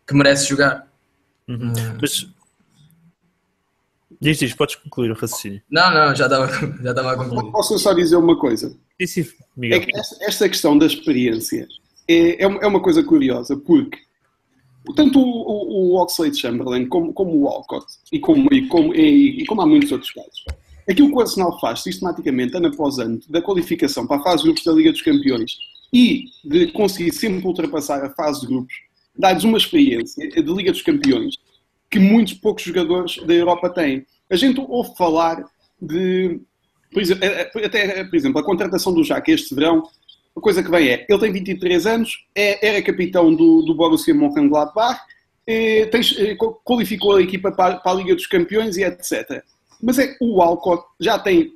[0.07, 0.87] que merece jogar.
[1.49, 1.73] Uhum.
[2.01, 2.27] Mas
[4.21, 5.61] Diz, diz, podes concluir o raciocínio.
[5.71, 6.49] Não, não, já estava,
[6.83, 7.53] já estava a concluir.
[7.53, 8.75] Posso só dizer uma coisa?
[9.01, 9.79] Sim, sim, Miguel.
[9.79, 11.69] É que esta, esta questão da experiência
[12.09, 13.99] é, é, uma coisa curiosa, porque
[14.95, 19.43] tanto o, o, o Oxlade Chamberlain como, como o Walcott, e como, e, como, e,
[19.43, 20.45] e como há muitos outros casos,
[20.89, 24.45] aquilo que o Arsenal faz sistematicamente, ano após ano, da qualificação para a fase de
[24.45, 25.53] grupos da Liga dos Campeões
[25.93, 28.75] e de conseguir sempre ultrapassar a fase de grupos,
[29.19, 31.37] dá-lhes uma experiência de Liga dos Campeões
[31.91, 34.07] que muitos poucos jogadores da Europa têm.
[34.31, 35.45] A gente ouve falar
[35.81, 36.41] de,
[36.93, 39.85] por exemplo, é, é, até, por exemplo, a contratação do Jaque este verão,
[40.37, 44.15] a coisa que vem é, ele tem 23 anos, é, era capitão do, do Borussia
[44.15, 45.01] Mönchengladbach,
[45.47, 49.43] é, tem, é, qualificou a equipa para, para, a Liga dos Campeões e etc.
[49.81, 51.53] Mas é o Alcott já tem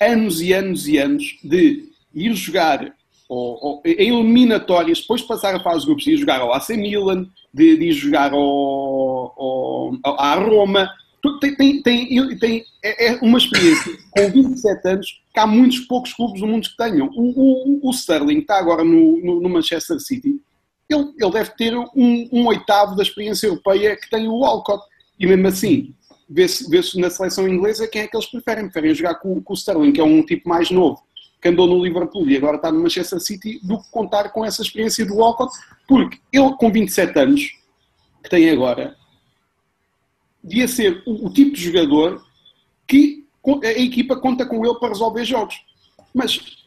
[0.00, 2.94] anos e anos e anos de ir jogar
[3.28, 6.54] ou, ou, em eliminatórias, depois de passar a fase de grupos, de ir jogar ao
[6.54, 8.40] AC Milan, de, de ir jogar ao,
[10.02, 10.90] ao, à Roma.
[11.40, 16.14] Tem, tem, tem, tem, é, é uma experiência com 27 anos que há muitos poucos
[16.14, 17.10] clubes no mundo que tenham.
[17.14, 20.40] O, o, o Sterling está agora no, no, no, Manchester City.
[20.88, 24.82] Ele, ele deve ter um, um, oitavo da experiência europeia que tem o Alcott.
[25.20, 25.94] E mesmo assim,
[26.30, 28.64] vê-se vê na seleção inglesa quem é que eles preferem.
[28.64, 31.02] Preferem jogar com, com o Sterling, que é um tipo mais novo
[31.40, 34.62] que andou no Liverpool e agora está no Manchester City, do que contar com essa
[34.62, 37.50] experiência do Walcott, porque ele, com 27 anos,
[38.22, 38.96] que tem agora,
[40.42, 42.24] devia ser o, o tipo de jogador
[42.86, 43.26] que
[43.64, 45.60] a equipa conta com ele para resolver jogos.
[46.12, 46.58] Mas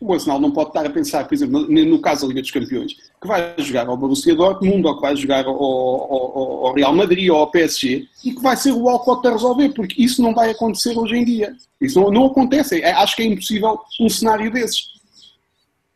[0.00, 2.96] o Arsenal não pode estar a pensar, por exemplo, no caso da Liga dos Campeões,
[3.20, 7.28] que vai jogar ao Borussia Dortmund, ou que vai jogar ao, ao, ao, Real Madrid
[7.30, 10.50] ou ao PSG, e que vai ser o Alcott a resolver, porque isso não vai
[10.50, 11.54] acontecer hoje em dia.
[11.80, 12.80] Isso não, não acontece.
[12.80, 14.88] É, acho que é impossível um cenário desses.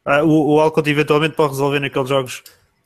[0.05, 2.43] Ah, o, o Alcott eventualmente pode resolver naqueles jogos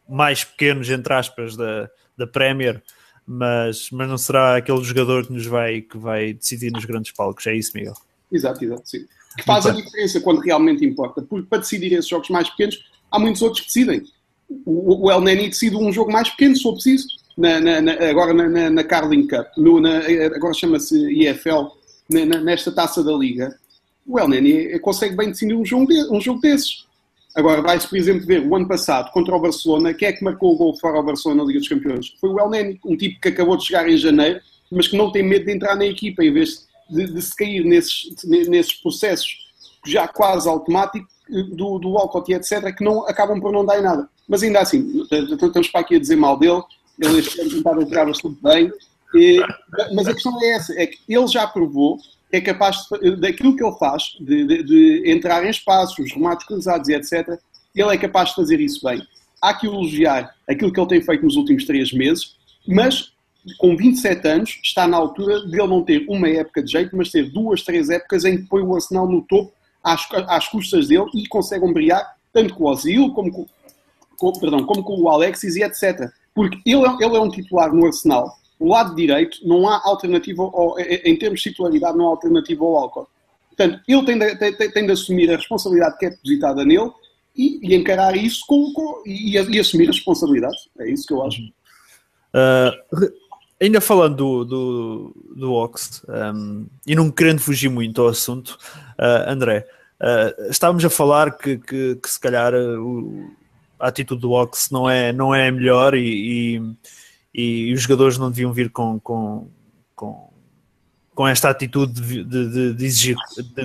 [0.09, 2.83] mais pequenos, entre aspas, da, da Premier,
[3.27, 7.47] mas, mas não será aquele jogador que nos vai, que vai decidir nos grandes palcos.
[7.47, 7.95] É isso, Miguel?
[8.31, 9.07] Exato, exato, sim
[9.39, 11.23] que faz a diferença quando realmente importa.
[11.23, 14.03] Porque para decidir esses jogos mais pequenos, há muitos outros que decidem.
[14.65, 17.07] O, o El Neni decide um jogo mais pequeno, se for preciso,
[17.37, 19.79] na, na, na, agora na, na, Carling Cup, no,
[20.35, 21.67] agora chama-se IFL,
[22.11, 23.55] nesta taça da Liga.
[24.07, 26.87] O El Neni consegue bem decidir um jogo, de, um jogo desses.
[27.37, 30.55] Agora, vai-se, por exemplo, ver o ano passado contra o Barcelona, quem é que marcou
[30.55, 32.15] o gol fora ao Barcelona na Liga dos Campeões?
[32.21, 34.41] Foi o El Neni, um tipo que acabou de chegar em janeiro,
[34.73, 37.37] mas que não tem medo de entrar na equipa, em vez de de, de se
[37.37, 39.47] cair nesses, nesses processos
[39.87, 43.83] já quase automáticos do, do Walcott e etc., que não, acabam por não dar em
[43.83, 44.09] nada.
[44.29, 46.63] Mas ainda assim, estamos para aqui a dizer mal dele,
[47.01, 48.71] ele este ano tentava entrar bastante bem,
[49.15, 49.41] e,
[49.95, 51.97] mas a questão é essa, é que ele já provou
[52.31, 56.47] que é capaz, de, daquilo que ele faz, de, de, de entrar em espaços, remates
[56.47, 57.39] cruzados e etc.,
[57.75, 59.01] ele é capaz de fazer isso bem.
[59.41, 62.37] Há que elogiar aquilo que ele tem feito nos últimos três meses,
[62.67, 63.13] mas
[63.57, 67.11] com 27 anos, está na altura de ele não ter uma época de jeito, mas
[67.11, 71.07] ter duas, três épocas em que põe o Arsenal no topo às, às custas dele
[71.15, 73.47] e consegue ombrear tanto com o Ozil como com,
[74.19, 76.11] com, perdão, como com o Alexis e etc.
[76.35, 78.37] Porque ele, é, ele é um titular no Arsenal.
[78.59, 82.77] O lado direito não há alternativa, ao, em termos de titularidade, não há alternativa ao
[82.77, 83.09] Alcott.
[83.49, 86.91] Portanto, ele tem de, tem, tem de, assumir a responsabilidade que é depositada nele
[87.37, 90.57] e, e encarar isso com, com e, e, assumir a responsabilidade.
[90.79, 91.41] É isso que eu acho.
[92.35, 93.11] Uh,
[93.61, 96.05] ainda falando do, do, do Ox,
[96.35, 98.59] um, e não querendo fugir muito ao assunto,
[98.99, 99.67] uh, André,
[100.01, 103.31] uh, estávamos a falar que, que, que se calhar uh,
[103.79, 106.63] a atitude do Ox não é, não é melhor e,
[107.35, 109.49] e, e, os jogadores não deviam vir com, com,
[109.95, 110.29] com
[111.19, 113.17] com esta atitude de, de, de exigir,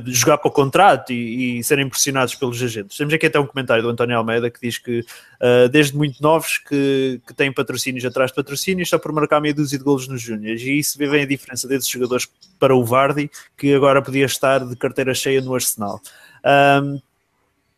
[0.03, 2.97] de, jogar para o contrato e, e, serem pressionados pelos agentes.
[2.97, 6.57] Temos aqui até um comentário do António Almeida que diz que uh, desde muito novos
[6.57, 10.19] que, que têm patrocínios atrás de patrocínios só por marcar meia dúzia de golos nos
[10.19, 14.65] Júniors e isso vê a diferença desses jogadores para o Vardy que agora podia estar
[14.65, 16.01] de carteira cheia no Arsenal.
[16.43, 16.99] Um,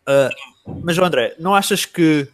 [0.07, 2.27] uh, mas André, não achas que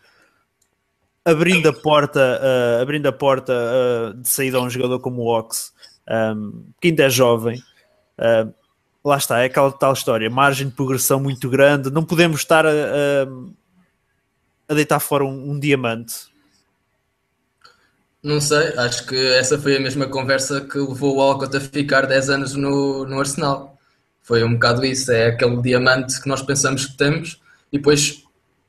[1.23, 3.53] abrindo a porta, uh, abrindo a porta
[4.17, 5.71] de saída a um jogador como o Ox
[6.10, 7.63] um, que ainda é jovem.
[8.17, 8.53] Uh,
[9.03, 12.69] lá está, é aquela tal história, margem de progressão muito grande, não podemos estar a,
[12.69, 13.27] a,
[14.69, 16.29] a deitar fora um, um, diamante.
[18.21, 22.05] Não sei, acho que essa foi a mesma conversa que levou o Alcott a ficar
[22.05, 23.79] 10 anos no, no Arsenal.
[24.21, 27.40] Foi um bocado isso, é aquele diamante que nós pensamos que temos
[27.71, 28.23] e depois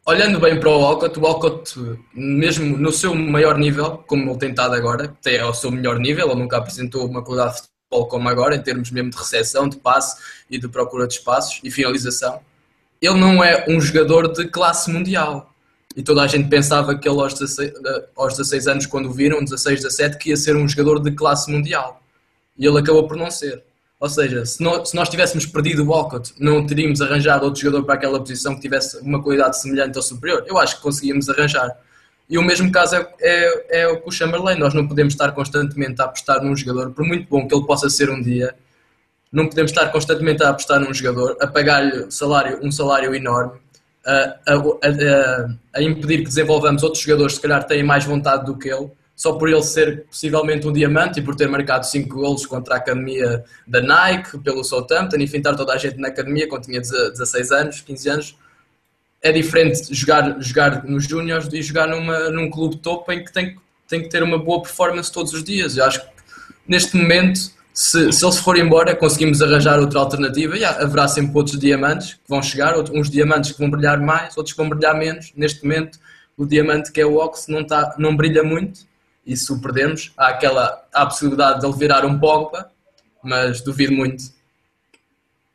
[0.07, 1.75] olhando bem para o Alcott, o Alcott,
[2.15, 6.31] mesmo no seu maior nível, como ele tem estado agora, tem ao seu melhor nível,
[6.31, 9.77] ele nunca apresentou uma qualidade de futebol como agora, em termos mesmo de recepção, de
[9.77, 12.41] passe e de procura de espaços e finalização.
[13.01, 15.53] Ele não é um jogador de classe mundial.
[15.95, 17.73] E toda a gente pensava que ele aos 16,
[18.17, 21.51] aos 16 anos, quando o viram, 16, 17, que ia ser um jogador de classe
[21.51, 22.01] mundial.
[22.57, 23.63] E ele acabou por não ser.
[24.03, 27.85] Ou seja, se nós, se nós tivéssemos perdido o Walcott, não teríamos arranjado outro jogador
[27.85, 30.45] para aquela posição que tivesse uma qualidade semelhante ou superior?
[30.45, 31.71] Eu acho que conseguíamos arranjar.
[32.29, 34.59] E o mesmo caso é, é, é com o Chamberlain.
[34.59, 37.89] Nós não podemos estar constantemente a apostar num jogador, por muito bom que ele possa
[37.89, 38.57] ser um dia,
[39.31, 43.61] não podemos estar constantemente a apostar num jogador, a pagar-lhe salário, um salário enorme,
[44.05, 44.13] a,
[44.49, 48.59] a, a, a, impedir que desenvolvamos outros jogadores que se calhar têm mais vontade do
[48.59, 52.47] que ele, só por ele ser possivelmente um diamante e por ter marcado 5 golos
[52.47, 56.65] contra a academia da Nike, pelo Southampton, e fintar toda a gente na academia quando
[56.65, 58.37] tinha 16 anos, 15 anos.
[59.21, 63.57] É diferente jogar, jogar nos Júniors e jogar numa, num clube topo em que tem,
[63.87, 65.77] tem que ter uma boa performance todos os dias.
[65.77, 66.07] Eu acho que
[66.67, 67.39] neste momento,
[67.73, 72.15] se, se ele se for embora, conseguimos arranjar outra alternativa e haverá sempre outros diamantes
[72.15, 75.33] que vão chegar, uns diamantes que vão brilhar mais, outros que vão brilhar menos.
[75.37, 76.01] Neste momento,
[76.37, 78.91] o diamante que é o Ox não, tá, não brilha muito
[79.27, 82.71] e se o perdemos, há aquela há a possibilidade de ele virar um Pogba,
[83.23, 84.25] mas duvido muito.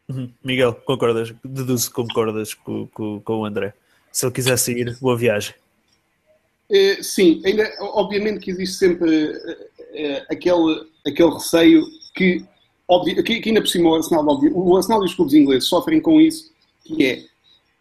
[0.07, 0.31] Uhum.
[0.43, 1.33] Miguel, concordas?
[1.43, 3.73] Deduzo que concordas com, com, com o André.
[4.11, 5.53] Se ele quiser sair, boa viagem.
[6.69, 9.31] É, sim, ainda, obviamente que existe sempre
[9.93, 12.45] é, aquele, aquele receio que,
[12.87, 15.67] óbvio, que, que ainda por cima o Arsenal, óbvio, o Arsenal e os clubes ingleses
[15.67, 16.51] sofrem com isso,
[16.83, 17.25] que é,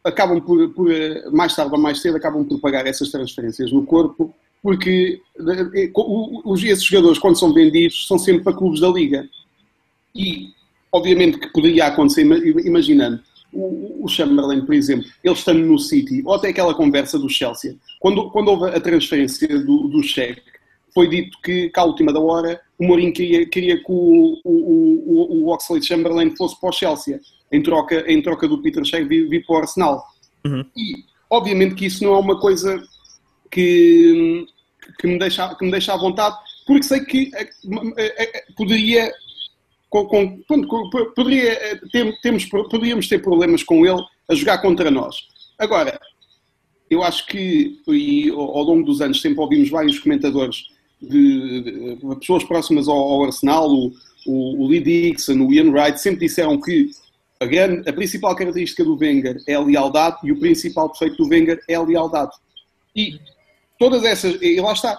[0.05, 0.88] acabam por, por,
[1.33, 4.35] mais tarde ou mais cedo, acabam por pagar essas transferências no corpo
[4.66, 5.20] porque
[6.44, 9.29] os, esses jogadores, quando são vendidos, são sempre para clubes da Liga.
[10.12, 10.48] E,
[10.90, 12.22] obviamente, que poderia acontecer,
[12.66, 17.76] imaginando, o, Chamberlain, por exemplo, ele estando no City, ou até aquela conversa do Chelsea,
[18.00, 20.42] quando, quando houve a transferência do, do Sheik,
[20.92, 24.50] foi dito que, cá à última da hora, o Mourinho queria, queria que o, o,
[24.50, 27.20] o, o Oxlade Chamberlain fosse para o Chelsea,
[27.52, 30.05] em troca, em troca do Peter Sheik vir, vir para o Arsenal.
[30.44, 30.64] Uhum.
[30.76, 32.83] E, obviamente, que isso não é uma coisa
[33.48, 34.44] que,
[34.99, 37.49] que me deixa, que me deixa à vontade, porque sei que eh,
[37.96, 39.12] eh, eh, poderia,
[39.88, 45.16] com, com, poderia ter, temos, poderíamos ter problemas com ele a jogar contra nós.
[45.59, 45.99] Agora,
[46.90, 50.64] eu acho que e, ao longo dos anos sempre ouvimos vários comentadores
[51.01, 53.92] de, de, de pessoas próximas ao, ao Arsenal, o,
[54.27, 56.90] o, o, Lee Dixon, o Ian Wright, sempre disseram que
[57.40, 61.29] a, grande, a principal característica do Wenger é a lealdade e o principal defeito do
[61.29, 62.33] Wenger é a lealdade.
[62.94, 63.20] E
[63.78, 64.98] todas essas, e lá está,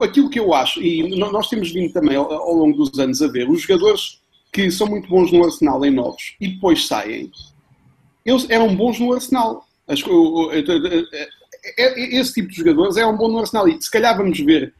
[0.00, 3.48] aquilo que eu acho, e nós temos vindo também ao, longo dos anos a ver,
[3.48, 4.20] os jogadores
[4.52, 7.30] que são muito bons no Arsenal em novos e depois saem,
[8.24, 9.64] eles eram bons no Arsenal.
[11.76, 13.68] Esse tipo de jogadores eram bons no Arsenal.
[13.68, 14.74] E se calhar vamos ver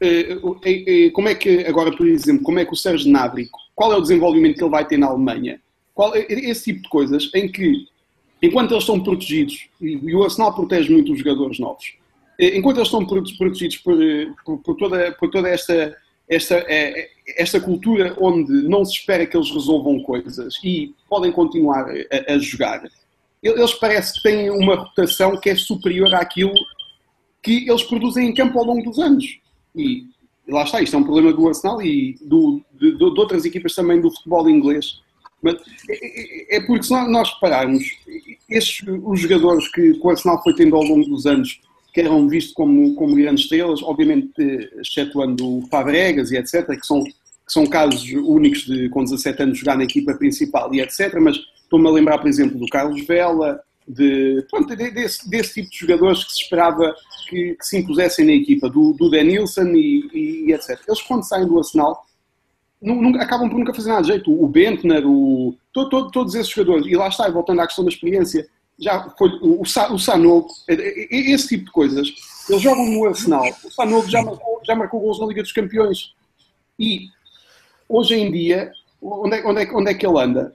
[0.00, 3.92] eh, eh, como é que, agora por exemplo, como é que o Sérgio Gnabry, qual
[3.92, 5.60] é o desenvolvimento que ele vai ter na Alemanha,
[5.94, 7.86] qual, esse tipo de coisas em que,
[8.42, 12.01] enquanto eles estão protegidos, e o Arsenal protege muito os jogadores novos, eh,
[12.38, 15.96] enquanto eles estão protegidos por, eh, por, por toda, por toda esta,
[16.28, 21.86] esta, eh, esta cultura onde não se espera que eles resolvam coisas e podem continuar
[21.88, 22.82] a, a jogar,
[23.42, 26.54] eles parece que têm uma rotação que é superior àquilo
[27.42, 29.40] que eles produzem em campo ao longo dos anos.
[29.74, 30.06] E
[30.48, 34.00] lá está, isto é um problema do Arsenal e do, de, de, outras equipas também
[34.00, 35.02] do futebol inglês.
[35.42, 35.56] Mas
[36.50, 37.82] é porque se nós repararmos,
[38.48, 41.60] estes, os jogadores que o Arsenal foi tendo ao longo dos anos
[41.92, 44.32] que eram vistos como, como grandes estrelas, obviamente
[44.80, 47.12] excetuando o Fabregas e etc., que são, que
[47.46, 51.88] são casos únicos de com 17 anos jogar na equipa principal e etc., mas estou-me
[51.88, 56.32] a lembrar, por exemplo, do Carlos Vela, de, pronto, desse, desse tipo de jogadores que
[56.32, 56.94] se esperava
[57.28, 60.80] que, que se impusessem na equipa, do, do Denilson e, e, e, etc.
[60.86, 62.06] Eles quando saem do Arsenal
[63.20, 64.32] acabam por nunca fazer nada de jeito.
[64.32, 67.90] O Bentner, o, todo, todo, todos esses jogadores, e lá está, voltando à questão da
[67.90, 68.48] experiência,
[68.82, 72.08] já foi o, o Sanogo, esse tipo de coisas,
[72.48, 73.44] eles jogam no Arsenal.
[73.64, 76.12] O Sanogo já marcou, já marcou gols na Liga dos Campeões.
[76.78, 77.06] E
[77.88, 80.54] hoje em dia, onde é, onde é, onde é que ele anda?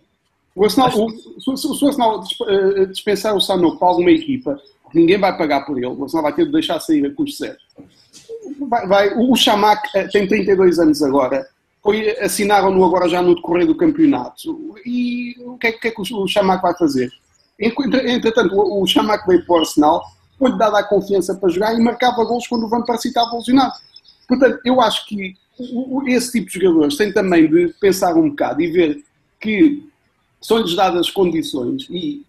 [0.54, 4.60] O Arsenal, o, se, o Arsenal eh, dispensar o Sanogo para alguma equipa,
[4.94, 7.58] ninguém vai pagar por ele, o Arsenal vai ter de deixar sair a custo zero.
[8.68, 11.48] Vai, vai, o Chamac eh, tem 32 anos agora,
[11.84, 14.76] foi, assinaram-no agora já no decorrer do campeonato.
[14.86, 17.12] E o que é, que, é que o Chamac vai fazer?
[17.60, 20.04] Entretanto, o, Chamac veio para o Arsenal,
[20.38, 23.74] foi-lhe dada a confiança para jogar e marcava gols quando o Van Persie estava lesionado.
[24.28, 25.36] Portanto, eu acho que
[26.08, 29.04] esse tipo de jogadores tem também de pensar um bocado e ver
[29.39, 29.84] que
[30.39, 32.24] são-lhes dadas condições e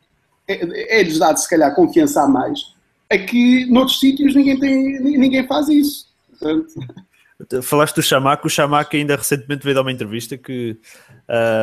[0.46, 2.74] é-lhes é dado, se calhar, confiança a mais,
[3.10, 6.08] é que noutros sítios ninguém, tem, ninguém faz isso.
[6.30, 7.62] Portanto...
[7.62, 10.76] Falaste do Chamac, o Chamac ainda recentemente veio dar uma entrevista que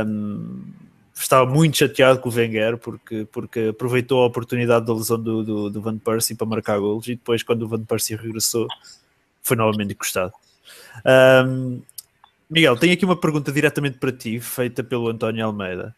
[0.08, 0.64] um,
[1.24, 5.70] estava muito chateado com o Wenger porque, porque aproveitou a oportunidade da lesão do, do,
[5.70, 8.68] do Van Persie para marcar golos e depois quando o Van Persie regressou
[9.42, 10.34] foi novamente encostado.
[11.06, 11.82] Um,
[12.50, 15.96] Miguel, tenho aqui uma pergunta diretamente para ti, feita pelo António Almeida,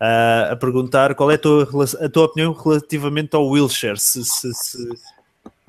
[0.00, 1.68] uh, a perguntar qual é a tua,
[2.00, 4.88] a tua opinião relativamente ao Wilshire, se, se, se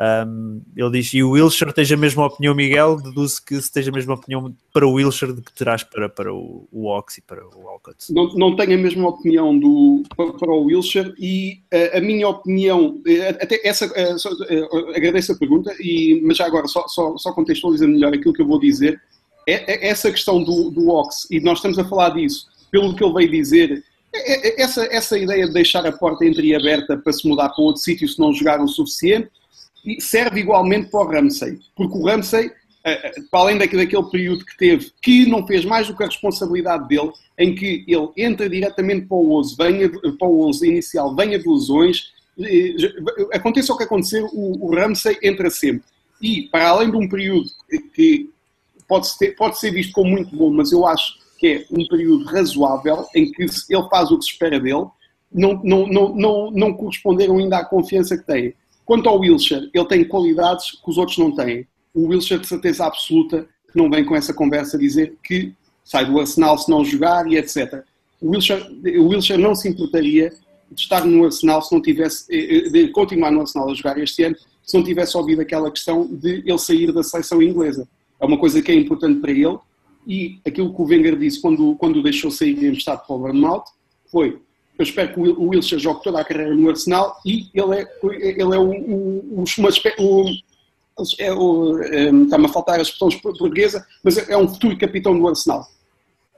[0.01, 2.99] Um, ele diz, e o Wilshire tens a mesma opinião, Miguel?
[2.99, 6.67] Deduzo que se a mesma opinião para o Wilshire de que terás para, para o,
[6.71, 8.11] o Ox e para o Alcott.
[8.11, 12.27] Não, não tenho a mesma opinião do, para, para o Wilshire e uh, a minha
[12.27, 14.29] opinião, uh, até essa, uh, só,
[14.95, 18.47] agradeço a pergunta, e, mas já agora, só, só, só contextualizando melhor aquilo que eu
[18.47, 18.99] vou dizer,
[19.47, 23.03] é, é essa questão do, do Ox, e nós estamos a falar disso, pelo que
[23.03, 23.83] ele veio dizer,
[24.13, 27.81] é, é, essa, essa ideia de deixar a porta entreaberta para se mudar para outro
[27.83, 29.29] sítio se não jogar o suficiente,
[29.99, 32.51] serve igualmente para o Ramsey, porque o Ramsey,
[32.83, 36.07] eh, eh, para além daquele período que teve, que não fez mais do que a
[36.07, 41.15] responsabilidade dele, em que ele entra diretamente para o 11, venha, para o 11 inicial,
[41.15, 42.11] venha de lesões,
[43.33, 45.83] aconteça o que acontecer, o, Ramsey entra sempre.
[46.21, 47.49] E, para além de um período
[47.93, 48.29] que
[48.87, 52.25] pode ser, pode ser visto como muito bom, mas eu acho que é um período
[52.25, 54.85] razoável, em que ele faz o que se espera dele,
[55.33, 58.53] não, não, não, não, não corresponderam ainda à confiança que tem.
[58.91, 61.65] Quanto ao Wilshire, ele tem qualidades que os outros não têm.
[61.93, 66.57] O Wilshire, de certeza absoluta, não vem com essa conversa dizer que sai do Arsenal
[66.57, 67.85] se não jogar e etc.
[68.19, 68.61] O Wilshire,
[68.99, 70.33] o Wilshire não se importaria
[70.69, 73.97] de estar no Arsenal se não tivesse, eh, eh, de continuar no Arsenal a jogar
[73.97, 77.87] este ano, se não tivesse ouvido aquela questão de ele sair da seleção inglesa.
[78.19, 79.57] É uma coisa que é importante para ele
[80.05, 83.63] e aquilo que o Wenger disse quando, quando o deixou sair emprestado para o Bournemouth
[84.11, 84.41] foi
[84.81, 88.41] eu espero que o Wilson jogue toda a carreira no Arsenal e ele é, ele
[88.41, 89.69] é o, o, uma,
[91.19, 95.65] é é, está-me a faltar a expressão portuguesa, mas é um futuro capitão do Arsenal.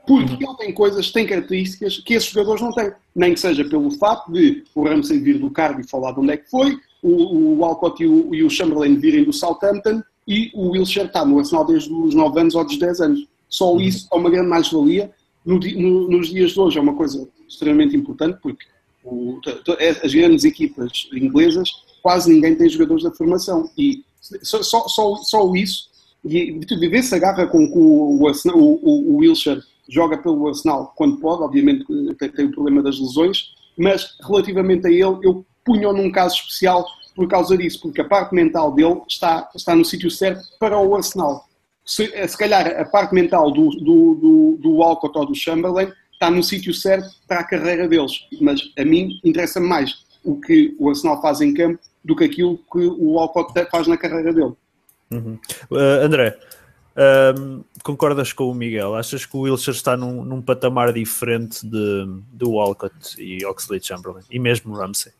[0.06, 2.92] Porque ele tem coisas, tem características que esses jogadores não têm.
[3.16, 6.36] Nem que seja pelo facto de o Ramsey vir do Cardiff falar de onde é
[6.36, 10.70] que foi, o, o Alcott e o, e o Chamberlain virem do Southampton e o
[10.70, 13.26] Wilshere está no Arsenal desde os 9 anos ou dos 10 anos.
[13.48, 15.10] Só isso é uma grande mais-valia.
[15.44, 18.64] No, no, nos dias de hoje é uma coisa extremamente importante, porque
[19.04, 19.38] o,
[19.78, 21.70] é, as grandes equipas inglesas,
[22.02, 23.70] quase ninguém tem jogadores da formação.
[23.76, 24.04] E
[24.42, 25.90] só, só, só, isso,
[26.24, 28.20] e de ver se agarra com que o,
[28.54, 31.84] o, o, Wilshire joga pelo Arsenal quando pode, obviamente
[32.18, 36.86] tem, tem o problema das lesões, mas relativamente a ele, eu punho num caso especial
[37.14, 40.94] por causa disso, porque a parte mental dele está, está no sítio certo para o
[40.96, 41.46] Arsenal.
[41.84, 46.30] Se, se calhar a parte mental do, do, do, do Walcott ou do Chamberlain está
[46.30, 48.26] no sítio certo para a carreira deles.
[48.40, 52.58] Mas a mim interessa mais o que o Arsenal faz em campo do que aquilo
[52.72, 54.52] que o Alcott faz na carreira dele.
[55.10, 55.38] Uhum.
[55.70, 56.38] Uh, André,
[56.96, 58.94] uh, concordas com o Miguel?
[58.94, 64.24] Achas que o Wilshire está num, num patamar diferente de, do Walcott e Oxley Chamberlain
[64.30, 65.12] e mesmo Ramsey?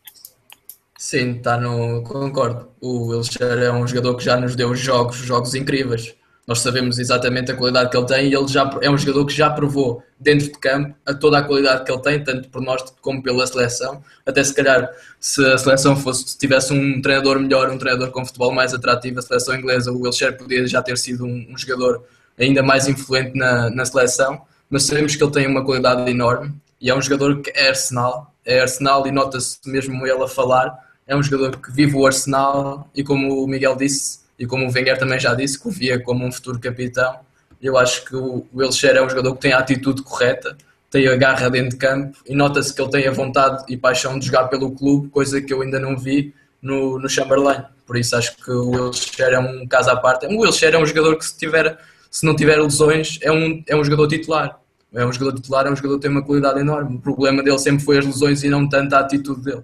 [0.97, 2.03] Sim, está no.
[2.03, 2.69] Concordo.
[2.81, 6.15] O Wilshire é um jogador que já nos deu jogos, jogos incríveis
[6.47, 9.33] nós sabemos exatamente a qualidade que ele tem e ele já é um jogador que
[9.33, 12.83] já provou dentro de campo a toda a qualidade que ele tem, tanto por nós
[13.01, 14.03] como pela seleção.
[14.25, 18.23] Até se calhar, se a seleção fosse, se tivesse um treinador melhor, um treinador com
[18.23, 22.03] futebol mais atrativo, a seleção inglesa, o Wilshere podia já ter sido um, um jogador
[22.37, 26.89] ainda mais influente na, na seleção, mas sabemos que ele tem uma qualidade enorme e
[26.91, 30.77] é um jogador que é Arsenal, é Arsenal e nota-se mesmo ele a falar,
[31.07, 34.71] é um jogador que vive o Arsenal e como o Miguel disse, e como o
[34.71, 37.19] Wenger também já disse, que o via como um futuro capitão,
[37.61, 40.57] eu acho que o Wilshere é um jogador que tem a atitude correta,
[40.89, 44.19] tem a garra dentro de campo e nota-se que ele tem a vontade e paixão
[44.19, 47.63] de jogar pelo clube, coisa que eu ainda não vi no, no Chamberlain.
[47.85, 50.25] Por isso acho que o Wilshere é um caso à parte.
[50.25, 51.77] O Wilshere é um jogador que se, tiver,
[52.09, 54.59] se não tiver lesões é um, é um jogador titular.
[54.93, 56.95] É um jogador titular, é um jogador que tem uma qualidade enorme.
[56.95, 59.63] O problema dele sempre foi as lesões e não tanto a atitude dele.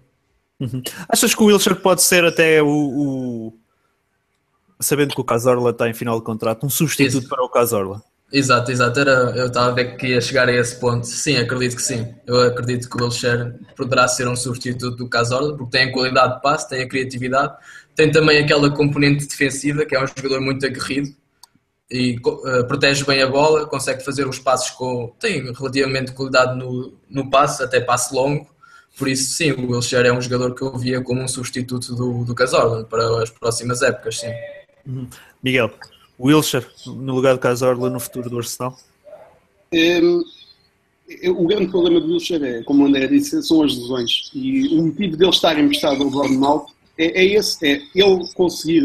[0.59, 0.83] Uhum.
[1.07, 3.53] Achas que o Wilshere pode ser até o, o
[4.81, 7.29] sabendo que o Casorla está em final de contrato, um substituto Isso.
[7.29, 8.01] para o Casorla.
[8.31, 8.99] Exato, exato.
[8.99, 11.05] Era, eu estava a ver que ia chegar a esse ponto.
[11.05, 12.07] Sim, acredito que sim.
[12.25, 16.35] Eu acredito que o Wilshere poderá ser um substituto do Casorla, porque tem a qualidade
[16.35, 17.53] de passe, tem a criatividade,
[17.93, 21.13] tem também aquela componente defensiva, que é um jogador muito aguerrido
[21.91, 25.13] e uh, protege bem a bola, consegue fazer os passos com.
[25.19, 28.49] tem relativamente qualidade no, no passe, até passe longo.
[28.97, 32.23] Por isso, sim, o Wilshere é um jogador que eu via como um substituto do,
[32.23, 34.31] do Casorla para as próximas épocas, sim.
[35.43, 35.71] Miguel,
[36.19, 38.77] Wilshire no lugar de Casorla no futuro do Arsenal?
[39.73, 40.23] Um,
[41.27, 44.31] o grande problema do Wilshire é, como o André disse, são as lesões.
[44.33, 46.67] E o motivo dele estar emprestado ao Bournemouth
[46.97, 48.81] é, é esse, é ele conseguir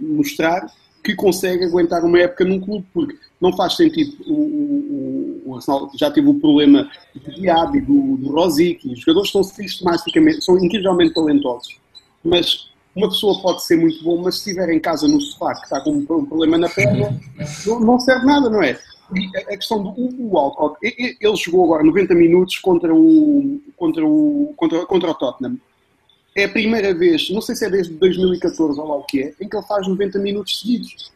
[0.00, 0.72] mostrar
[1.04, 5.90] que consegue aguentar uma época num clube, porque não faz sentido o, o, o Arsenal
[5.94, 11.14] já teve o problema do Diaby, do, do Rosic, os jogadores são sistematicamente, são incrivelmente
[11.14, 11.78] talentosos,
[12.22, 12.67] mas
[12.98, 15.80] uma pessoa pode ser muito bom, mas se estiver em casa no sofá que está
[15.80, 17.18] com um problema na perna,
[17.80, 18.78] não, serve nada, não é?
[19.14, 24.04] E a questão do o, o Alcott, ele jogou agora 90 minutos contra o, contra
[24.04, 25.56] o, contra, contra o Tottenham.
[26.36, 29.34] é a primeira vez, não sei se é desde 2014 ou lá o que é,
[29.40, 31.10] em que ele faz 90 minutos seguidos.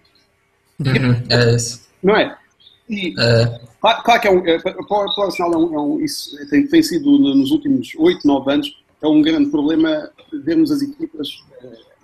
[0.81, 1.83] Uhum, é isso.
[2.03, 2.37] Não é?
[2.89, 5.81] E, É, claro, claro que é um, é, para, para o Arsenal é um, é
[5.81, 10.11] um- isso tem, tem sido nos últimos 8, 9 anos é um grande problema
[10.45, 11.29] vermos as equipas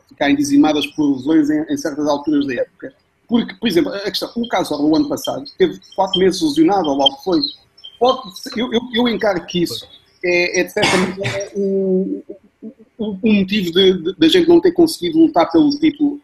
[0.09, 2.95] ficarem dizimadas por lesões em, em certas alturas da época.
[3.29, 6.99] Porque, por exemplo, a questão, o caso do ano passado, teve 4 meses lesionado, ou
[6.99, 7.41] o que foi.
[7.99, 9.87] Pode, eu, eu, eu encaro que isso
[10.25, 12.23] é, é de certa maneira um
[13.23, 16.21] motivo de, de, de a gente não ter conseguido lutar pelo título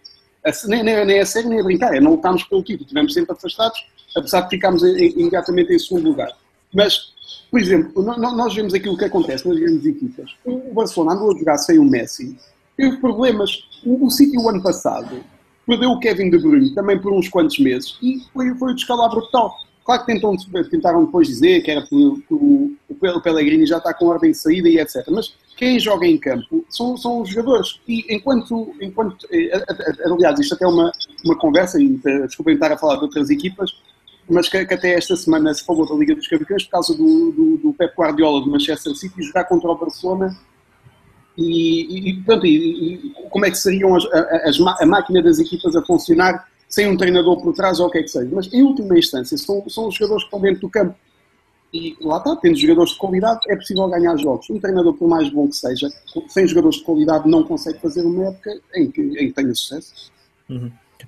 [0.66, 3.32] nem, nem, nem a sério nem a brincar, é não lutámos pelo título, estivemos sempre
[3.32, 6.30] afastados, apesar de ficarmos imediatamente em segundo lugar.
[6.72, 7.12] Mas,
[7.50, 10.32] por exemplo, nós vemos aquilo que acontece nas grandes equipas.
[10.44, 12.36] O Barcelona andou a jogar sem o Messi,
[12.76, 13.64] teve problemas.
[13.84, 15.20] O, o City, o ano passado,
[15.66, 19.20] perdeu o Kevin De Bruyne também por uns quantos meses e foi, foi o descalabro
[19.22, 19.56] total.
[19.84, 20.34] Claro que tentam,
[20.70, 24.38] tentaram depois dizer que era por, por, o Pel- Pellegrini já está com ordem de
[24.38, 25.04] saída e etc.
[25.10, 27.80] Mas quem joga em campo são, são os jogadores.
[27.86, 29.50] E enquanto, enquanto eh,
[30.06, 30.90] aliás, isto até é uma,
[31.22, 33.72] uma conversa, e eh, desculpem estar a falar de outras equipas,
[34.26, 37.30] mas que, que até esta semana se falou da Liga dos Campeões por causa do,
[37.32, 40.34] do, do Pep Guardiola do Manchester City jogar contra o Barcelona
[41.36, 44.04] e, e, portanto, e- e como é que seriam as,
[44.44, 47.98] as a máquina das equipas a funcionar sem um treinador por trás ou o que
[47.98, 48.28] é que seja.
[48.32, 50.94] Mas, em última instância, são, são os jogadores que estão dentro do campo.
[51.72, 54.48] E lá está, tendo jogadores de qualidade, é possível ganhar jogos.
[54.48, 55.88] Um treinador, por mais bom que seja,
[56.28, 60.12] sem jogadores de qualidade, não consegue fazer uma época em que, em que tenha sucesso.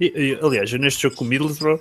[0.01, 1.81] E, e, aliás, neste jogo com o Middlesbrough,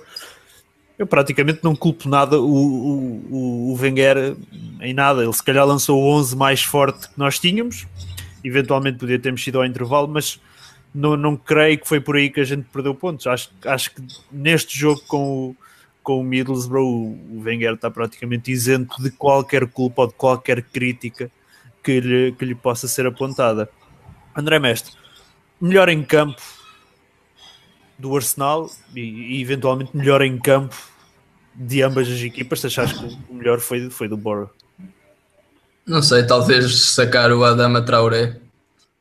[0.98, 4.36] eu praticamente não culpo nada o, o- o Wenger
[4.80, 5.22] em nada.
[5.22, 7.86] Ele se calhar lançou o 11 mais forte que nós tínhamos,
[8.46, 10.40] eventualmente podia ter mexido ao intervalo, mas
[10.94, 13.26] não, não creio que foi por aí que a gente perdeu pontos.
[13.26, 15.56] Acho, acho que neste jogo com o,
[16.02, 21.30] com o Middlesbrough, o Wenger está praticamente isento de qualquer culpa ou de qualquer crítica
[21.82, 23.68] que lhe, que lhe possa ser apontada.
[24.34, 24.92] André Mestre,
[25.60, 26.40] melhor em campo
[27.98, 30.76] do Arsenal e, e eventualmente melhor em campo
[31.54, 32.60] de ambas as equipas.
[32.60, 34.50] Se achares que o melhor foi, foi do Borough?
[35.86, 38.36] Não sei, talvez sacar o Adama Traoré,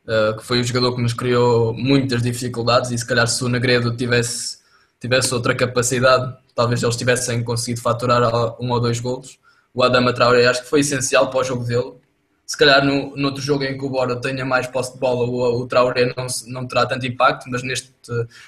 [0.08, 3.50] eh, que foi o jogador que nos criou muitas dificuldades e se calhar se o
[3.50, 4.60] Negredo tivesse,
[5.00, 8.22] tivesse outra capacidade, talvez eles tivessem conseguido faturar
[8.62, 9.40] um ou dois golos.
[9.74, 11.94] O Adama Traoré acho que foi essencial para o jogo dele.
[12.46, 15.26] Se calhar no, no outro jogo em que o Bora tenha mais posse de bola,
[15.26, 17.92] o, o Traoré não, não terá tanto impacto, mas neste,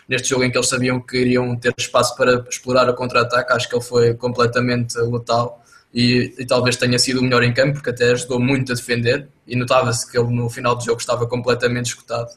[0.07, 3.67] neste jogo em que eles sabiam que iriam ter espaço para explorar o contra-ataque, acho
[3.67, 5.63] que ele foi completamente letal
[5.93, 9.27] e, e talvez tenha sido o melhor em campo, porque até ajudou muito a defender
[9.47, 12.29] e notava-se que ele no final do jogo estava completamente escutado.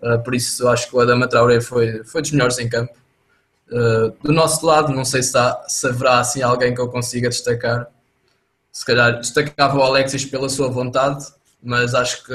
[0.00, 2.92] Uh, por isso acho que o Adama Traoré foi, foi dos melhores em campo.
[3.70, 7.28] Uh, do nosso lado, não sei se, há, se haverá assim alguém que eu consiga
[7.28, 7.86] destacar.
[8.72, 11.24] Se calhar destacava o Alexis pela sua vontade,
[11.62, 12.32] mas acho que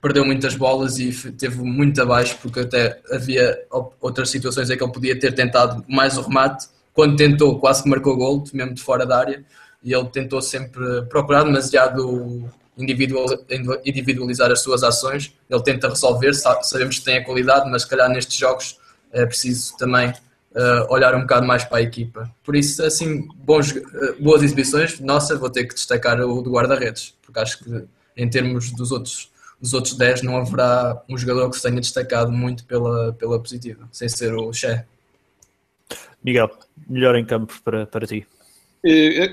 [0.00, 3.58] perdeu muitas bolas e teve muito abaixo, porque até havia
[4.00, 6.66] outras situações em que ele podia ter tentado mais o remate.
[6.94, 9.44] Quando tentou, quase que marcou gol, mesmo de fora da área,
[9.82, 13.26] e ele tentou sempre procurar demasiado individual-
[13.84, 15.32] individualizar as suas ações.
[15.50, 18.78] Ele tenta resolver, sa- sabemos que tem a qualidade, mas se calhar nestes jogos
[19.12, 20.12] é preciso também
[20.56, 22.30] eh, olhar um bocado mais para a equipa.
[22.44, 23.82] Por isso, assim, bons, eh,
[24.20, 25.00] boas exibições.
[25.00, 27.84] Nossa, vou ter que destacar o do guarda-redes, porque acho que
[28.16, 29.30] em termos dos outros,
[29.60, 33.88] dos outros 10 não haverá um jogador que se tenha destacado muito pela, pela positiva,
[33.90, 34.84] sem ser o Che.
[36.24, 36.50] Miguel,
[36.88, 38.26] melhor em campo para, para ti.
[38.84, 39.30] Eh,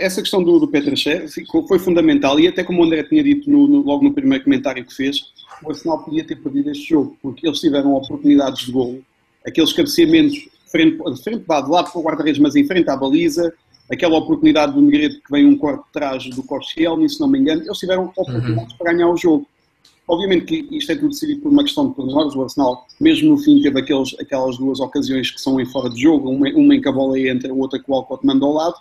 [0.00, 3.50] Essa questão do, do Petraché ficou- foi fundamental e até como o André tinha dito
[3.50, 5.20] no- no- logo no primeiro comentário que fez,
[5.62, 9.00] o Arsenal podia ter perdido este jogo, porque eles tiveram oportunidades de gol,
[9.46, 12.96] aqueles cabeceamentos frente, de frente vá, de lado para o guarda-redes, mas em frente à
[12.96, 13.52] baliza,
[13.90, 17.38] aquela oportunidade do Negredo que vem um corte de trás do Koscielny, se não me
[17.38, 19.46] engano, eles tiveram oportunidades para ganhar o jogo.
[20.08, 22.34] Obviamente que isto é tudo decidido por uma questão de pormenores.
[22.34, 26.00] O Arsenal, mesmo no fim, teve aqueles, aquelas duas ocasiões que são em fora de
[26.00, 28.74] jogo, uma, uma em que a bola entra, outra que o Alcott manda ao lado.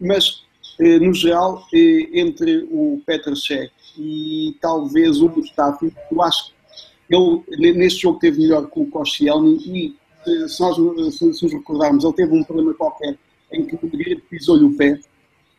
[0.00, 0.42] Mas,
[0.80, 7.42] eh, no geral, eh, entre o Petracek e talvez o Mustafi, eu acho que ele
[7.56, 9.96] ne- neste jogo teve melhor que o Koscielny e,
[10.26, 10.74] eh, se nós
[11.14, 13.16] se, nos recordarmos, ele teve um problema qualquer
[13.52, 14.98] em que o Negredo pisou-lhe o pé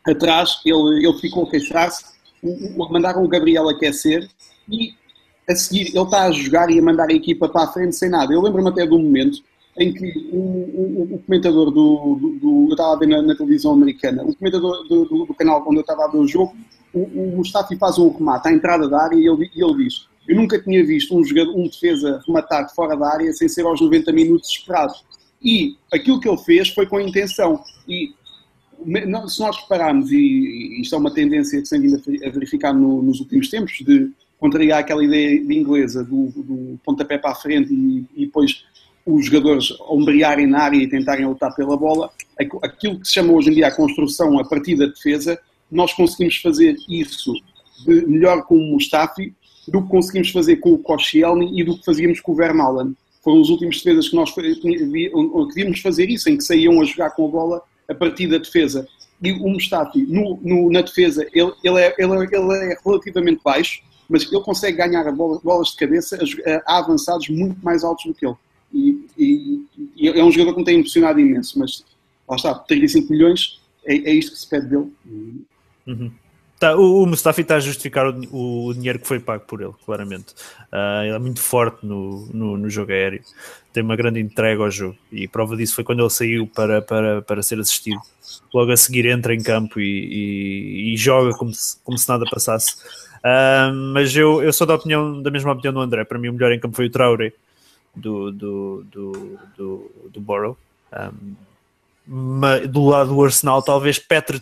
[0.05, 2.03] atrás, ele, ele ficou a queixar-se,
[2.91, 4.30] mandaram o Gabriel aquecer
[4.70, 4.93] e
[5.49, 8.09] a seguir ele está a jogar e a mandar a equipa para a frente sem
[8.09, 8.33] nada.
[8.33, 9.39] Eu lembro-me até de um momento
[9.77, 13.35] em que o, o- o comentador do, do- do- Eu estava a ver na, na
[13.35, 16.55] televisão americana, o comentador do, do- canal onde eu estava a ver o jogo,
[16.93, 20.07] o, o Mustafi faz um remate à entrada da área e ele, e ele diz:
[20.27, 23.65] Eu nunca tinha visto um, jogador, um defesa rematar de fora da área sem ser
[23.65, 25.03] aos 90 minutos esperados.
[25.43, 27.61] E aquilo que ele fez foi com intenção.
[27.87, 28.13] E
[29.27, 31.75] se nós repararmos, e, isto é uma tendência que se
[32.25, 34.11] a verificar no- nos últimos tempos, de
[34.45, 38.63] contrariar aquela ideia de inglesa do, do pontapé para a frente e, e depois
[39.05, 42.09] os jogadores ombrearem na área e tentarem lutar pela bola,
[42.63, 45.39] aquilo que se chama hoje em dia a construção a partir da defesa,
[45.71, 47.33] nós conseguimos fazer isso
[47.87, 49.33] melhor com o Mustafi
[49.67, 52.95] do que conseguimos fazer com o Koscielny e do que fazíamos com o Vermaelen.
[53.23, 57.27] Foram os últimos defesas que nós queríamos fazer isso, em que saíam a jogar com
[57.27, 58.87] a bola a partir da defesa.
[59.21, 63.81] E o Mustafi, no, no, na defesa, ele, ele, é, ele, ele, é, relativamente baixo,
[64.09, 66.17] mas ele consegue ganhar bola, bolas de cabeça
[66.65, 68.35] a, avançados muito mais altos do que ele.
[68.73, 71.83] E, e, e, é um jogador que me tem impressionado imenso, mas
[72.27, 74.91] lá está, 35 milhões é, é isto que se pede dele.
[75.87, 76.11] Uhum.
[76.59, 79.73] Tá, o, o, Mustafi está a justificar o, o, dinheiro que foi pago por ele,
[79.85, 80.33] claramente.
[80.71, 83.21] Uh, ele é muito forte no, no, no, jogo aéreo,
[83.73, 87.21] tem uma grande entrega ao jogo e prova disso foi quando ele saiu para, para,
[87.21, 87.99] para ser assistido.
[88.53, 92.25] Logo a seguir entra em campo e, e, e joga como se, como se nada
[92.31, 92.77] passasse.
[93.26, 96.03] Uh, mas eu, eu sou da opinião, da mesma opinião do André.
[96.03, 97.34] Para mim, o melhor em campo foi o Traore
[97.95, 100.55] do, do, do, do, do Borough.
[100.93, 101.36] Um,
[102.69, 104.39] do lado do Arsenal, talvez Petr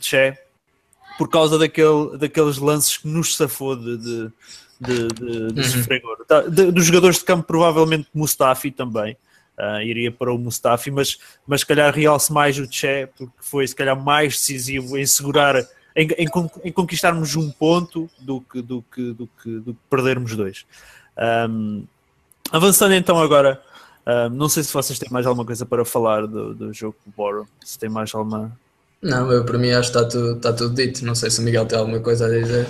[1.18, 4.32] por causa daquele, daqueles lances que nos safou de, de,
[4.82, 5.68] de, de, de uhum.
[5.68, 6.26] sofregor.
[6.28, 9.16] Tá, dos jogadores de campo, provavelmente Mustafi também.
[9.58, 13.68] Uh, iria para o Mustafi, mas, mas se calhar realce mais o Che, porque foi
[13.68, 15.56] se calhar mais decisivo em segurar,
[15.96, 16.28] em, em,
[16.64, 20.66] em conquistarmos um ponto do que, do que, do que, do que perdermos dois.
[21.50, 21.86] Um,
[22.52, 23.62] avançando então agora,
[24.06, 27.14] um, não sei se vocês têm mais alguma coisa para falar do, do jogo do
[27.16, 28.52] Boro, se tem mais alguma.
[29.02, 31.06] Não, eu para mim acho que está tudo, está tudo dito.
[31.06, 32.68] Não sei se o Miguel tem alguma coisa a dizer.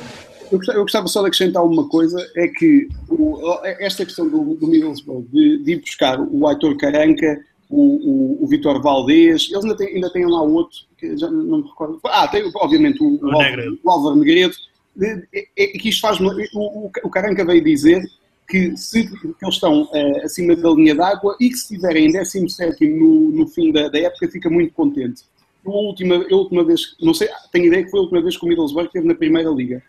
[0.51, 4.55] Eu gostava, eu gostava, só de acrescentar uma coisa, é que o, esta questão do,
[4.55, 7.43] do Middlesbrough, de, de, ir buscar o Aitor Caranca,
[7.73, 11.57] o, o, o Vitor Valdez, eles ainda têm, ainda têm lá outro, que já não
[11.57, 11.99] me recordo.
[12.05, 14.55] Ah, tem obviamente o, o, Álvaro, o Álvaro Negredo,
[15.01, 16.19] é, é, que isto faz.
[16.19, 18.03] O, o, Caranca veio dizer
[18.47, 22.11] que, se, que eles estão uh, acima da linha d'água e que se estiverem em
[22.11, 25.23] 17 no, no fim da, da, época fica muito contente.
[25.65, 28.45] A última, a última vez, não sei, tenho ideia que foi a última vez que
[28.45, 29.81] o Middlesbrough esteve na Primeira Liga.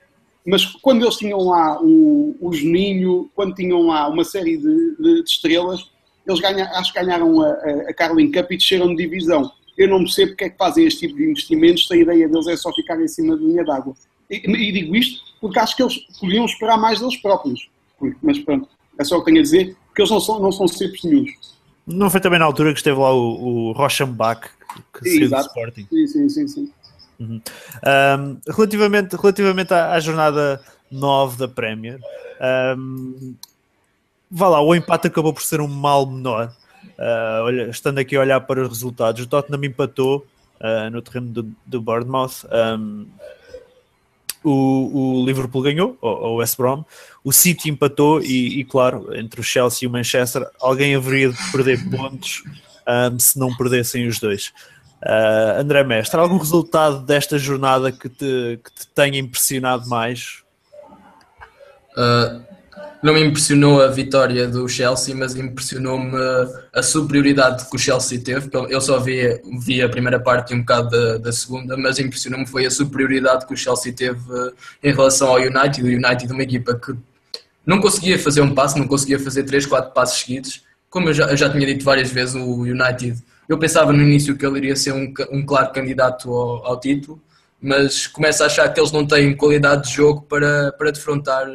[0.47, 5.23] Mas quando eles tinham lá o, o Juninho, quando tinham lá uma série de, de,
[5.23, 5.91] de estrelas,
[6.27, 7.51] eles ganha, acho que ganharam a,
[7.89, 9.51] a, Carling Cup e desceram de divisão.
[9.77, 12.47] Eu não percebo porque é que fazem este tipo de investimentos se a ideia deles
[12.47, 13.95] é só ficar em cima da linha d'água.
[14.31, 17.69] E, e, digo isto porque acho que eles podiam esperar mais deles próprios.
[18.23, 18.69] Mas pronto,
[18.99, 21.27] é só o que tenho a dizer, que eles não são, não são sempre nenhum.
[21.87, 24.49] Não foi também na altura que esteve lá o, o Rochenbach,
[24.93, 25.87] que saiu do Sporting?
[25.91, 26.49] Sim, sim, sim.
[26.49, 26.73] sim.
[27.21, 27.41] Uhum.
[27.87, 30.61] Um, relativamente, relativamente à, à, jornada
[30.91, 32.01] 9 da Premier,
[32.77, 33.35] um,
[34.35, 36.53] vá lá, o empate acabou por ser um mal menor.
[36.99, 40.27] Uh, olha, estando aqui a olhar para os resultados, o Tottenham empatou
[40.61, 42.45] uh, no terreno do, do Bournemouth.
[42.53, 43.07] Um,
[44.43, 46.85] o, o, Liverpool ganhou, ou o West Brom,
[47.23, 51.53] o City empatou e, e, claro, entre o Chelsea e o Manchester, alguém haveria de
[51.53, 52.43] perder pontos
[52.87, 54.53] um, se não perdessem os dois.
[55.03, 60.43] Uh, André Mestre, algum resultado desta jornada que te, que te tenha impressionado mais?
[61.97, 62.54] Uh,
[63.05, 66.17] não me impressionou a vitória do Chelsea, mas impressionou-me
[66.73, 68.49] a superioridade que o Chelsea teve.
[68.71, 72.47] Eu só vi, vi a primeira parte e um bocado da, da segunda, mas impressionou-me
[72.47, 74.23] foi a superioridade que o Chelsea teve
[74.83, 75.83] em relação ao United.
[75.83, 76.95] O United, uma equipa que
[77.67, 80.63] não conseguia fazer um passo, não conseguia fazer 3, 4 passos seguidos.
[80.89, 84.35] Como eu já, eu já tinha dito várias vezes, o United, eu pensava no início
[84.35, 87.21] que ele iria ser um, um claro candidato ao, ao título,
[87.61, 91.47] mas começo a achar que eles não têm qualidade de jogo para, para defrontar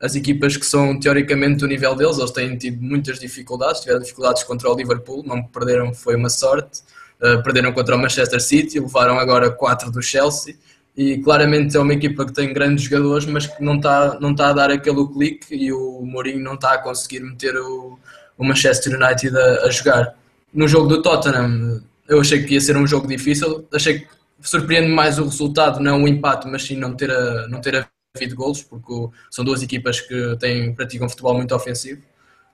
[0.00, 4.42] as equipas que são teoricamente do nível deles, eles têm tido muitas dificuldades, tiveram dificuldades
[4.44, 6.80] contra o Liverpool, não perderam, foi uma sorte,
[7.20, 10.56] uh, perderam contra o Manchester City, levaram agora 4 do Chelsea.
[10.96, 14.48] E claramente é uma equipa que tem grandes jogadores, mas que não está não tá
[14.48, 17.98] a dar aquele clique e o Mourinho não está a conseguir meter o,
[18.36, 20.14] o Manchester United a, a, jogar.
[20.52, 24.08] No jogo do Tottenham, eu achei que ia ser um jogo difícil, achei que
[24.42, 27.86] surpreende mais o resultado, não o empate, mas sim não ter a, não ter a
[28.14, 28.92] havido golos, porque
[29.30, 32.02] são duas equipas que têm, praticam futebol muito ofensivo.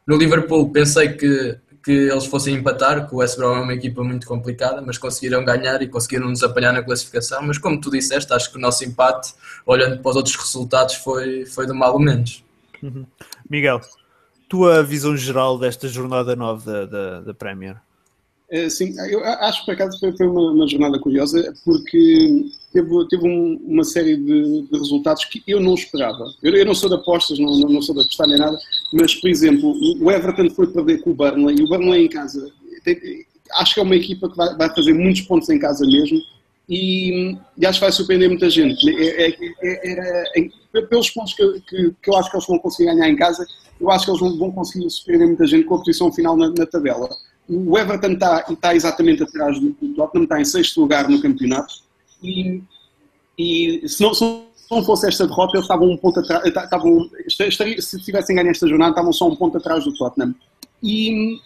[0.07, 4.05] No Liverpool pensei que, que eles fossem empatar, que o West Brom é uma equipa
[4.05, 7.43] muito complicada, mas conseguiram ganhar e conseguiram nos apanhar na classificação.
[7.43, 9.35] Mas como tu disseste, acho que o nosso empate,
[9.65, 12.45] olhando para os outros resultados, foi, foi do mal ou menos.
[12.83, 13.07] Uhum.
[13.49, 13.81] Miguel,
[14.49, 17.77] tua visão geral desta jornada nova da, da, da Premier?
[18.49, 22.47] É, sim, eu acho que por acaso foi, foi uma, uma, jornada curiosa porque
[22.77, 26.25] teve, teve um, uma série de, de, resultados que eu não esperava.
[26.43, 28.59] Eu, eu não sou de apostas, não, não, sou de apostar nem nada,
[28.93, 32.51] mas por exemplo, o Everton foi perder com o Burnley e o Burnley em casa.
[32.85, 32.99] Tem,
[33.55, 36.21] acho que é uma equipa que vai, vai, fazer muitos pontos em casa mesmo
[36.69, 38.89] e, e acho que vai surpreender muita gente.
[38.91, 42.95] É, é, é, era, pelos pontos que, que, que, eu acho que eles vão conseguir
[42.95, 43.47] ganhar em casa,
[43.81, 46.51] eu acho que eles vão, vão conseguir surpreender muita gente com a posição final na,
[46.51, 47.09] na tabela.
[47.49, 51.86] O Everton está, está exatamente atrás do Tottenham, está em sexto lugar no campeonato
[52.27, 52.63] e,
[53.39, 54.25] e se, não, se
[54.71, 56.43] não fosse esta derrota, eles estavam um ponto atrás,
[57.27, 60.35] estaria, se tivessem ganho esta jornada, estavam só um ponto atrás do Tottenham.
[60.83, 61.39] E,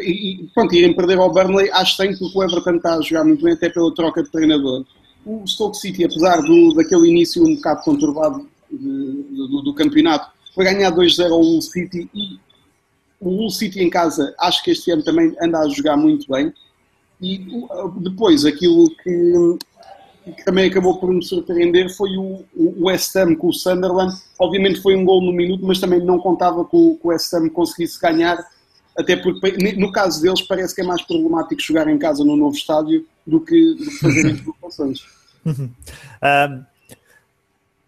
[0.00, 3.44] e pronto, irem perder ao Burnley, acho que porque o Everton está a jogar muito
[3.44, 4.84] bem, até pela troca de treinador.
[5.24, 10.64] O Stoke City, apesar do, daquele início um bocado conturbado de, do, do, campeonato, foi
[10.64, 12.38] ganhar 2-0 ao Hull City e
[13.20, 16.52] o Hull City em casa acho que este ano também anda a jogar muito bem.
[17.20, 17.46] E
[17.98, 19.58] depois aquilo que,
[20.32, 24.14] que também acabou por me surpreender foi o, o West Ham com o Sunderland.
[24.38, 27.48] Obviamente foi um gol no minuto, mas também não contava o, que o West Ham
[27.48, 28.44] conseguisse ganhar
[28.96, 32.56] até porque no caso deles parece que é mais problemático jogar em casa no novo
[32.56, 35.00] estádio do que, do que fazer deslocações.
[35.44, 35.70] Uhum.
[36.22, 36.64] Um,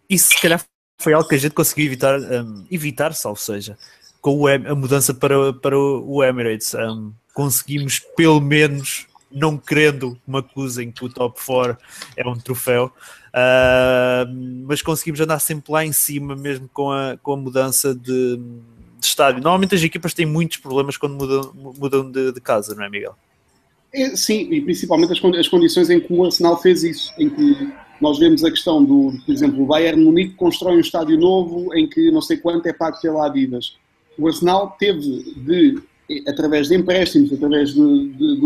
[0.09, 0.63] isso se calhar
[0.99, 3.79] foi algo que a gente conseguiu evitar, um, evitar salvo seja,
[4.21, 6.75] com o, a mudança para, para o Emirates.
[6.75, 11.77] Um, conseguimos pelo menos, não querendo que me acusem que o top 4
[12.17, 17.33] é um troféu, uh, mas conseguimos andar sempre lá em cima mesmo com a, com
[17.33, 18.41] a mudança de
[18.99, 19.43] de estádio.
[19.43, 23.15] Normalmente as equipas têm muitos problemas quando mudam, mudam de, de casa, não é, Miguel?
[23.93, 27.73] É, sim, e principalmente as, as, condições em que o Arsenal fez isso, em que
[28.01, 31.89] nós vemos a questão do, por exemplo, o Bayern Munique constrói um estádio novo em
[31.89, 33.77] que não sei quanto é pago pela Adidas.
[34.19, 35.01] O Arsenal teve
[35.37, 35.81] de,
[36.29, 38.41] através de empréstimos, através de, de,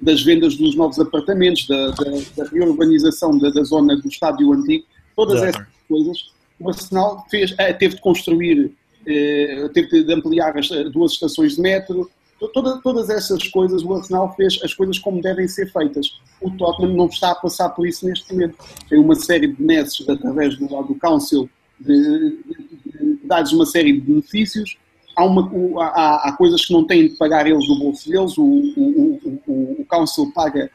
[0.00, 4.84] das vendas dos novos apartamentos, da, da, da reurbanização da, da, zona do estádio antigo,
[5.14, 6.18] todas essas coisas,
[6.60, 8.72] o Arsenal fez, eh, teve de construir
[9.06, 12.10] eh, teve de ampliar as duas estações de metro.
[12.52, 16.20] Toda, todas essas coisas, o Arsenal fez as coisas como devem ser feitas.
[16.40, 18.56] O Tottenham não está a passar por isso neste momento.
[18.88, 21.48] Tem uma série de benesses através do do Council
[21.80, 24.76] de, de, de dar-lhes uma série de benefícios.
[25.16, 25.50] Há, uma,
[25.82, 28.36] há, há, coisas que não têm de pagar eles do bolso deles.
[28.36, 30.70] O, o, o, o Council paga,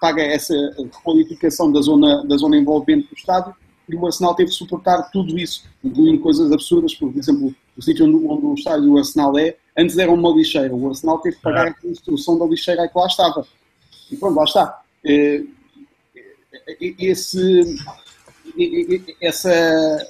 [0.00, 3.54] paga essa requalificação da zona, da zona envolvente do estádio
[3.88, 8.06] e o Arsenal teve de suportar tudo isso, incluindo coisas absurdas, por exemplo, o sítio
[8.06, 11.42] onde, onde, o estádio do Arsenal é, antes era uma lixeira, o Arsenal teve de
[11.42, 13.46] pagar a construção da lixeira que lá estava.
[14.10, 14.82] E pronto, lá está.
[15.04, 15.42] É,
[16.98, 17.76] esse,
[19.20, 20.08] essa,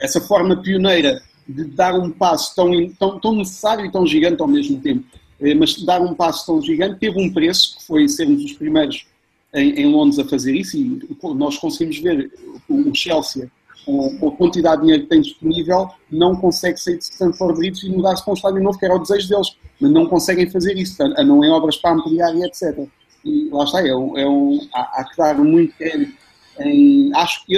[0.00, 4.48] essa forma pioneira de dar um passo tão, tão, tão necessário e tão gigante ao
[4.48, 5.04] mesmo tempo,
[5.40, 9.06] é, mas dar um passo tão gigante teve um preço, que foi sermos os primeiros
[9.52, 11.00] em, em, Londres a fazer isso e
[11.34, 12.30] nós conseguimos ver
[12.68, 13.50] o Chelsea
[13.84, 17.90] com, a quantidade de dinheiro que tem disponível não consegue sair de Stanford Bridge e
[17.90, 21.00] mudar-se para um estádio novo que era o desejo deles, mas não conseguem fazer isso,
[21.02, 22.88] a não em obras para ampliar e etc.
[23.24, 26.24] E lá está, é um, é um, há, há que dar muito crédito
[26.60, 27.56] em, acho que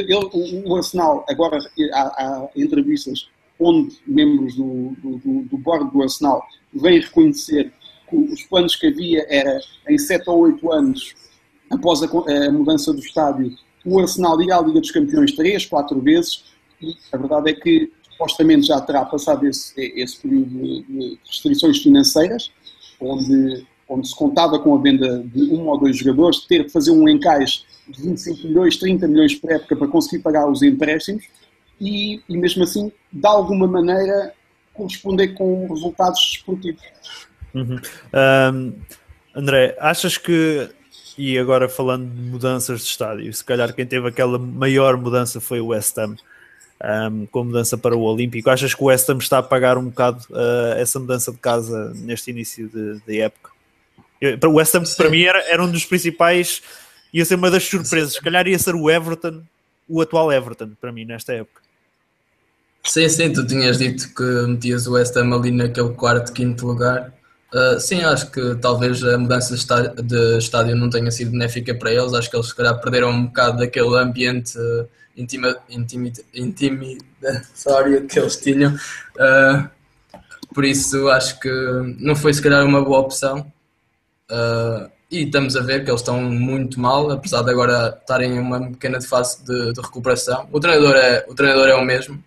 [0.65, 1.59] o Arsenal, agora
[1.93, 3.29] há, há, entrevistas
[3.59, 6.45] onde membros do, do, do board do Arsenal
[6.75, 7.73] vêm reconhecer
[8.09, 11.15] que os planos que havia era em 7 ou 8 anos
[11.71, 16.01] após a, a mudança do estádio, o Arsenal ir à Liga dos Campeões três, quatro
[16.01, 16.45] vezes,
[16.81, 22.51] e a verdade é que supostamente já terá passado esse, esse período de restrições financeiras,
[23.01, 26.91] onde, onde se contava com a venda de um ou dois jogadores, ter que fazer
[26.91, 31.25] um encaixe de 25 milhões, 30 milhões por época para conseguir pagar os empréstimos,
[31.81, 34.33] e, e mesmo assim, de alguma maneira,
[34.73, 36.83] corresponder com resultados esportivos.
[37.55, 37.81] Uhum.
[38.13, 38.73] Um,
[39.35, 40.71] André, achas que
[41.19, 45.61] e agora falando de mudanças de estádio, se calhar quem teve aquela maior mudança foi
[45.61, 46.17] o West Ham,
[47.11, 48.51] um, com a mudança para o Olímpico.
[48.51, 51.93] Achas que o West Ham está a pagar um bocado uh, essa mudança de casa
[51.95, 53.51] neste início de, de época?
[54.21, 54.97] Eu, para o West Ham, Sim.
[54.97, 56.63] para mim, era, era um dos principais,
[57.13, 58.15] ia ser uma das surpresas.
[58.15, 59.43] Se calhar ia ser o Everton,
[59.89, 61.63] o atual Everton, para mim, nesta época.
[62.87, 67.17] Sim, sim, tu tinhas dito que metias o West Ham ali naquele quarto, quinto lugar
[67.55, 71.75] Uh, sim, acho que talvez a mudança de estádio, de estádio, não tenha sido benéfica
[71.75, 72.13] para eles.
[72.13, 78.75] Acho que eles, se calhar, perderam um bocado daquele ambiente uh, intimidatório que eles tinham.
[78.75, 79.71] Uh,
[80.53, 81.49] por isso, acho que
[81.99, 83.51] não foi, se calhar, uma boa opção.
[84.31, 88.41] Uh, e estamos a ver que eles estão muito mal, apesar de agora estarem em
[88.41, 90.49] uma pequena fase de, de recuperação.
[90.51, 92.21] O treinador, é, o treinador é o mesmo,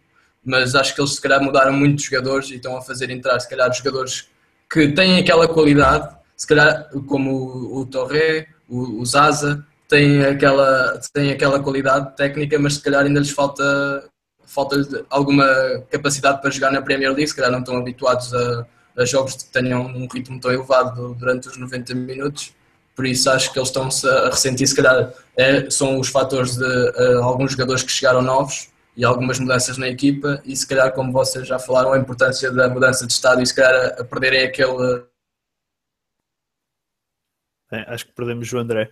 [0.43, 3.39] mas acho que eles, se calhar, mudaram muito de jogadores e estão a fazer entrar,
[3.39, 4.27] se calhar, jogadores
[4.69, 10.99] que têm aquela qualidade, se calhar como o, o Torre, o, o Zaza, têm aquela,
[11.11, 14.07] têm aquela qualidade técnica, mas se calhar ainda lhes falta,
[14.45, 15.45] falta alguma
[15.89, 18.65] capacidade para jogar na Premier League, se calhar não estão habituados a,
[18.97, 22.53] a jogos que tenham um ritmo tão elevado durante os 90 minutos.
[22.95, 26.65] Por isso acho que eles estão-se a ressentir, se calhar é, são os fatores de
[26.65, 28.69] uh, alguns jogadores que chegaram novos
[28.99, 32.67] e algumas mudanças na equipa e se calhar, como vocês já falaram, a importância da
[32.67, 35.03] mudança de estado e se calhar a, a perderem aquele...
[37.71, 38.91] É, acho que perdemos o André.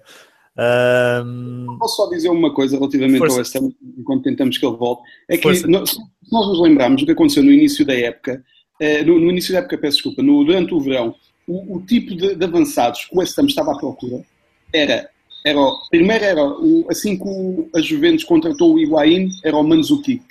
[1.25, 1.77] Um...
[1.77, 3.57] Posso só dizer uma coisa relativamente Força.
[3.57, 5.01] ao Ham, enquanto tentamos que ele volte.
[5.27, 5.99] É que nós, se
[6.31, 8.41] nós nos lembrarmos do que aconteceu no início da época,
[8.81, 11.13] uh, no, no, início da época, peço desculpa, no, durante o verão,
[11.45, 14.23] o, o tipo de, de, avançados que o West Ham estava à procura
[14.71, 15.09] era,
[15.47, 20.23] era primeiro era, o, assim que o, a Juventus contratou o Higuaín, era o Manzukic.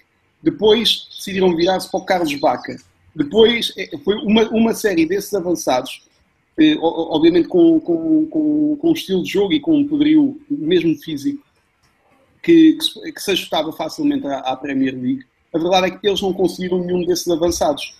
[0.42, 2.76] Depois decidiram virar-se para o Carlos Baca.
[3.14, 6.06] Depois eh, foi uma, uma série desses avançados
[6.58, 10.94] eh, obviamente com, com, com, com um estilo de jogo e com um poderio mesmo
[10.96, 11.44] físico
[12.42, 15.24] que, que, que se ajustava facilmente à, à, Premier League.
[15.52, 17.94] A verdade é que eles não conseguiram nenhum desses avançados.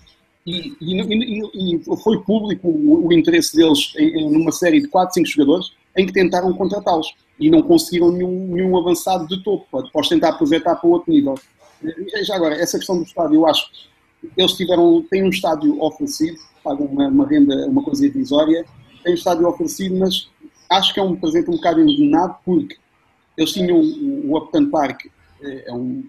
[0.47, 4.89] E, e, e, e foi público o, o, interesse deles em, em, numa série de
[4.89, 9.67] 4, 5 jogadores em que tentaram contratá-los e não conseguiram nenhum, nenhum avançado de topo.
[9.93, 11.35] Podes tentar projetar para outro nível.
[11.83, 13.71] E já agora, essa questão do estádio, eu acho
[14.37, 18.67] eles tiveram, têm um estádio ofensivo pagam uma, uma, renda, uma coisa irrisória,
[19.05, 20.29] têm o estádio oferecido, mas
[20.69, 22.77] acho que é um presente um bocado envenenado porque
[23.37, 25.07] eles tinham o, Upton Park,
[25.43, 26.03] é, é um,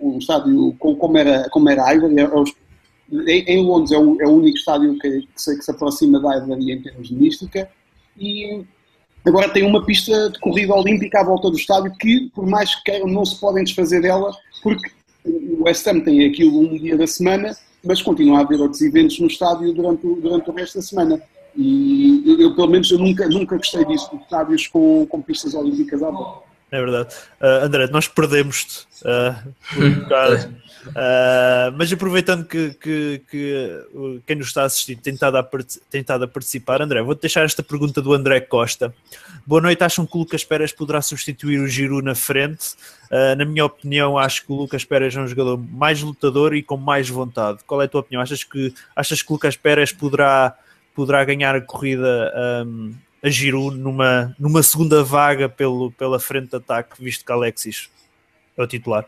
[0.00, 4.32] um estádio como era, como era Ivory, é, é, em Londres é o, é o
[4.32, 7.70] único estádio que, que, se, que se aproxima da Ivory em termos de mística
[8.18, 8.64] e
[9.26, 12.84] agora tem uma pista de corrida olímpica à volta do estádio que, por mais que
[12.84, 14.90] queiram, não se podem desfazer dela porque
[15.24, 19.18] o West Ham tem aquilo um dia da semana mas continua a haver outros eventos
[19.18, 21.20] no estádio durante, durante o resto da semana.
[21.56, 26.02] E eu, pelo menos, eu nunca, nunca gostei disso, de estádios com, com pistas olímpicas
[26.02, 26.46] à volta.
[26.70, 27.14] É verdade.
[27.40, 30.54] Uh, André, nós perdemos-te uh, um bocado.
[30.88, 35.48] Uh, mas aproveitando que, que, que, quem nos está a assistir tem estado a,
[35.90, 38.92] tem estado a participar, André, vou-te deixar esta pergunta do André Costa.
[39.46, 42.74] Boa noite, acham que o Lucas Pérez poderá substituir o Giru na frente?
[43.10, 46.62] Uh, na minha opinião, acho que o Lucas Pérez é um jogador mais lutador e
[46.62, 47.60] com mais vontade.
[47.66, 48.20] Qual é a tua opinião?
[48.20, 50.56] Achas que, achas que o Lucas Pérez poderá,
[50.94, 52.32] poderá ganhar a corrida
[52.66, 57.88] um, a Giru numa, numa segunda vaga pelo, pela frente de ataque, visto que Alexis
[58.56, 59.06] é o titular?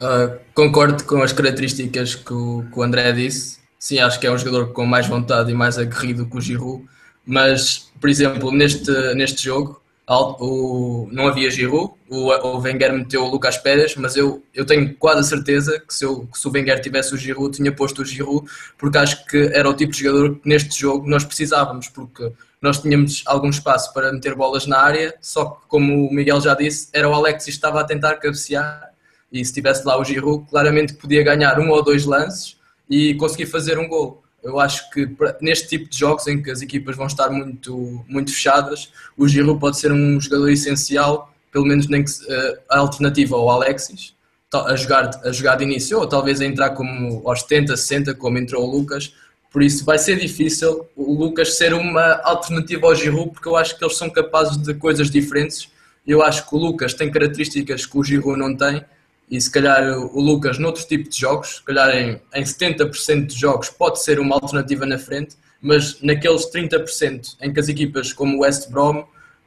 [0.00, 3.58] Uh, concordo com as características que o, que o, André disse.
[3.78, 6.84] Sim, acho que é um jogador com mais vontade e mais aguerrido que o Giroud.
[7.24, 13.28] Mas, por exemplo, neste, neste jogo o, não havia Giroud, o, o Wenger meteu o
[13.28, 16.50] Lucas Pérez, mas eu, eu tenho quase a certeza que se, eu, que se o
[16.50, 20.02] Wenger tivesse o Giroud, tinha posto o Giroud, porque acho que era o tipo de
[20.02, 22.30] jogador que neste jogo nós precisávamos, porque
[22.60, 26.54] nós tínhamos algum espaço para meter bolas na área, só que, como o Miguel já
[26.54, 28.93] disse, era o Alex que estava a tentar cabecear
[29.32, 32.56] e se tivesse lá o Giroud, claramente podia ganhar um ou dois lances
[32.88, 34.22] e conseguir fazer um gol.
[34.42, 35.08] Eu acho que
[35.40, 39.58] neste tipo de jogos em que as equipas vão estar muito, muito fechadas, o Giroud
[39.58, 44.14] pode ser um jogador essencial, pelo menos nem que, uh, a alternativa ao Alexis,
[44.52, 48.38] a jogar, a jogar de início, ou talvez a entrar como aos 70, 60, como
[48.38, 49.14] entrou o Lucas.
[49.50, 53.78] Por isso vai ser difícil o Lucas ser uma alternativa ao Giroud, porque eu acho
[53.78, 55.68] que eles são capazes de coisas diferentes.
[56.06, 58.84] Eu acho que o Lucas tem características que o Giroud não tem,
[59.30, 63.38] e se calhar o Lucas noutro tipo de jogos, se calhar em, em 70% de
[63.38, 68.36] jogos pode ser uma alternativa na frente, mas naqueles 30% em que as equipas como
[68.36, 69.04] o West Brom,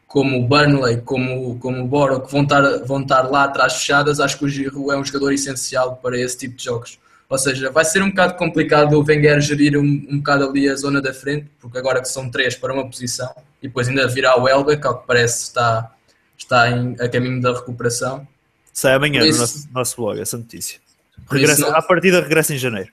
[0.08, 4.20] como o Burnley, como, como o Boro, que vão estar, vão estar lá atrás fechadas,
[4.20, 6.98] acho que o Giroud é um jogador essencial para esse tipo de jogos.
[7.30, 10.76] Ou seja, vai ser um bocado complicado o Wenger gerir um, um bocado ali a
[10.76, 13.30] zona da frente, porque agora que são três para uma posição,
[13.62, 15.92] e depois ainda virá o Elbeck, ao que parece está,
[16.38, 18.26] está em, a caminho da recuperação
[18.78, 20.80] Sai amanhã isso, no nosso, nosso blog essa notícia.
[21.28, 22.92] Regressa, não, a partida regressa em janeiro.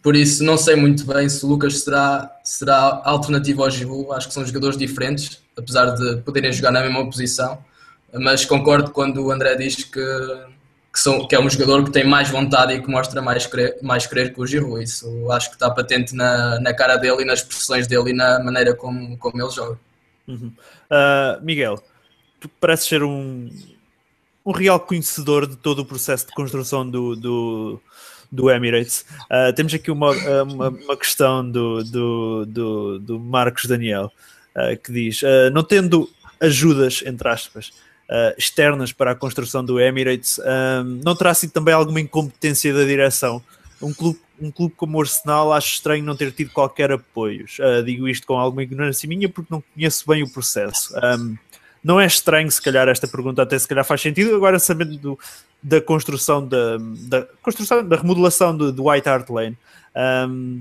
[0.00, 4.12] Por isso não sei muito bem se o Lucas será, será alternativo ao Giroud.
[4.12, 7.58] Acho que são jogadores diferentes, apesar de poderem jogar na mesma posição.
[8.14, 10.00] Mas concordo quando o André diz que,
[10.92, 13.78] que, são, que é um jogador que tem mais vontade e que mostra mais querer,
[13.82, 14.84] mais querer que o Giroud.
[14.84, 18.38] Isso acho que está patente na, na cara dele e nas expressões dele e na
[18.38, 19.76] maneira como, como ele joga.
[20.28, 20.52] Uhum.
[20.88, 21.82] Uh, Miguel,
[22.38, 23.50] tu pareces ser um,
[24.46, 27.82] um real conhecedor de todo o processo de construção do, do,
[28.30, 29.04] do Emirates.
[29.24, 34.12] Uh, temos aqui uma, uma, uma questão do, do, do, do, Marcos Daniel
[34.54, 36.08] uh, que diz: uh, não tendo
[36.40, 37.72] ajudas, entre aspas,
[38.38, 40.38] externas para a construção do Emirates,
[41.02, 43.42] não terá sido também alguma incompetência da direção?
[43.82, 47.46] Um clube, um clube como o Arsenal acho estranho não ter tido qualquer apoio.
[47.84, 50.94] digo isto com alguma ignorância minha porque não conheço bem o processo.
[51.18, 51.36] Um,
[51.86, 55.18] não é estranho, se calhar, esta pergunta até se calhar faz sentido, agora sabendo do,
[55.62, 59.56] da construção da, da, construção, da remodelação do, do White Hart Lane,
[60.28, 60.60] um,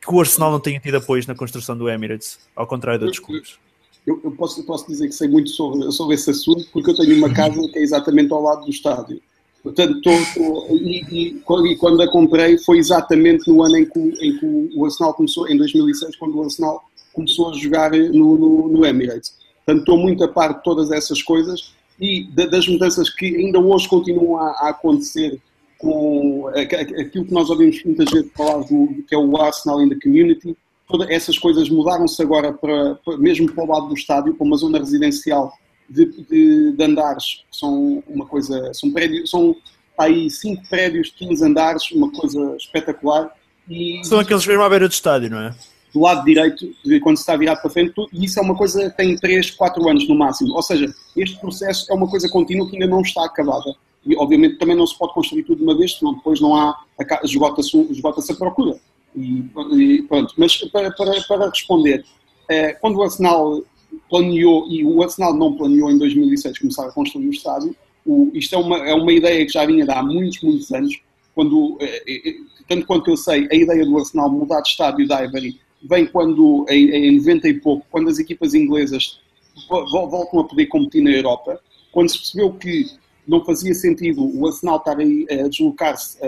[0.00, 3.22] que o Arsenal não tenha tido apoios na construção do Emirates, ao contrário de outros
[3.22, 3.58] clubes.
[4.06, 6.96] Eu, eu, posso, eu posso dizer que sei muito sobre, sobre esse assunto, porque eu
[6.96, 9.20] tenho uma casa que é exatamente ao lado do estádio.
[9.62, 13.98] Portanto, tô, tô, e, e, e, quando a comprei foi exatamente no ano em que,
[13.98, 16.82] em que, o Arsenal começou, em 2006, quando o Arsenal
[17.12, 19.43] começou a jogar no, no, no Emirates.
[19.64, 23.88] Portanto, estou muito a par de todas essas coisas e das mudanças que ainda hoje
[23.88, 25.40] continuam a, acontecer
[25.78, 29.98] com aquilo que nós ouvimos muitas vezes falar do que é o Arsenal in the
[30.02, 30.56] Community.
[30.88, 34.78] Todas essas coisas mudaram-se agora para, mesmo para o lado do estádio, para uma zona
[34.78, 35.52] residencial
[35.88, 39.54] de, de, de andares, são uma coisa, são prédios, são
[39.98, 43.30] aí cinco prédios de 15 andares, uma coisa espetacular.
[43.68, 45.54] E, são aqueles mesmo à beira do estádio, não é?
[45.94, 48.96] Do lado direito, quando se está virado para frente, e isso é uma coisa que
[48.96, 50.52] tem 3, 4 anos no máximo.
[50.52, 53.72] Ou seja, este processo é uma coisa contínua que ainda não está acabada.
[54.04, 56.76] E obviamente também não se pode construir tudo de uma vez, senão depois não há,
[57.22, 58.76] esgota-se esgota a procura.
[59.14, 60.34] E, e, pronto.
[60.36, 62.04] Mas para, para, para responder,
[62.50, 63.62] eh, quando o Arsenal
[64.10, 67.74] planeou, e o Arsenal não planeou em 2006 começar a construir o estádio.
[68.04, 71.00] O, isto é uma, é uma ideia que já vinha de há muitos, muitos anos.
[71.34, 72.34] Quando, eh, eh,
[72.68, 75.58] tanto quanto eu sei, a ideia do Arsenal mudar de estádio da Ivory
[75.88, 79.20] vem quando, em, em 90 e pouco, quando as equipas inglesas
[79.68, 81.60] voltam a poder competir na Europa,
[81.92, 82.86] quando se percebeu que
[83.26, 86.18] não fazia sentido o Arsenal estar a deslocar-se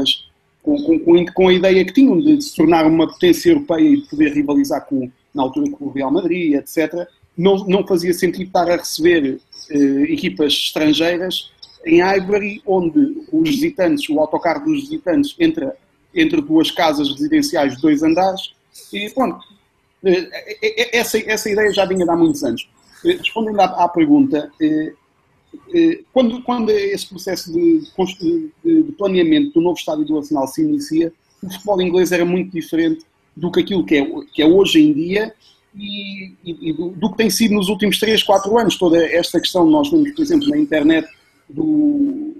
[0.00, 0.28] as,
[0.62, 4.08] com, com, com, a ideia que tinham de se tornar uma potência europeia e de
[4.08, 7.06] poder rivalizar com, na altura com o Real Madrid, etc.,
[7.36, 11.50] não, não fazia sentido estar a receber eh, equipas estrangeiras
[11.84, 15.76] em Highbury, onde os visitantes, o autocarro dos visitantes entra
[16.14, 18.54] entre duas casas residenciais de dois andares
[18.92, 19.44] e pronto.
[20.04, 20.28] Eh,
[20.62, 22.68] eh, essa, essa ideia já vinha de há muitos anos.
[23.02, 24.50] Respondendo à, à pergunta,
[26.12, 31.12] quando, quando esse processo de, de, de, planeamento do novo estádio do Arsenal se inicia,
[31.42, 33.04] o futebol inglês era muito diferente
[33.36, 35.34] do que aquilo que é, que é hoje em dia
[35.76, 38.78] e, e, e do, do, que tem sido nos últimos 3, 4 anos.
[38.78, 41.06] Toda esta questão, nós vemos, por exemplo, na internet,
[41.48, 42.34] do,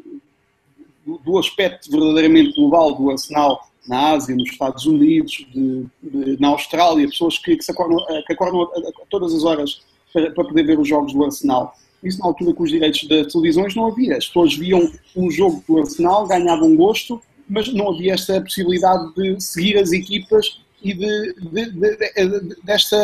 [1.07, 7.07] do, aspecto verdadeiramente global do Arsenal na Ásia, nos Estados Unidos, de, de, na Austrália,
[7.07, 9.83] pessoas que, que, acordam, que acordam a, todas as horas
[10.13, 11.75] para, para, poder ver os jogos do Arsenal.
[12.03, 14.17] Isso na altura com os direitos das televisões não havia.
[14.17, 19.41] As pessoas viam um jogo do Arsenal, ganhavam gosto, mas não havia esta possibilidade de
[19.41, 22.97] seguir as equipas e de, de, de, desta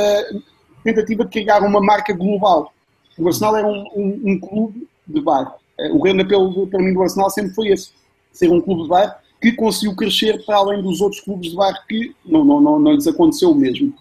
[0.82, 2.72] tentativa de criar uma marca global.
[3.18, 5.59] O Arsenal era um, um, um clube de bairro.
[5.93, 7.91] O grande apelo para mim do Arsenal sempre foi esse:
[8.33, 11.78] ser um clube de bairro que conseguiu crescer para além dos outros clubes de bairro
[11.89, 13.93] que não, não, não, não lhes aconteceu o mesmo.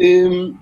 [0.00, 0.54] Um,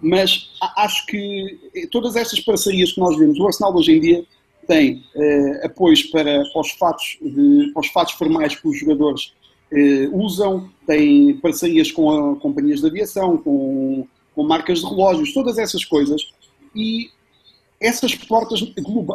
[0.00, 1.58] mas acho que
[1.90, 4.24] todas estas parcerias que nós vemos, o Arsenal hoje em dia
[4.66, 9.32] tem uh, apoios para, para, os fatos de, para os fatos formais que os jogadores
[9.72, 15.58] uh, usam, tem parcerias com a, companhias de aviação, com, com marcas de relógios, todas
[15.58, 16.22] essas coisas.
[16.74, 17.10] E
[17.80, 18.60] essas portas,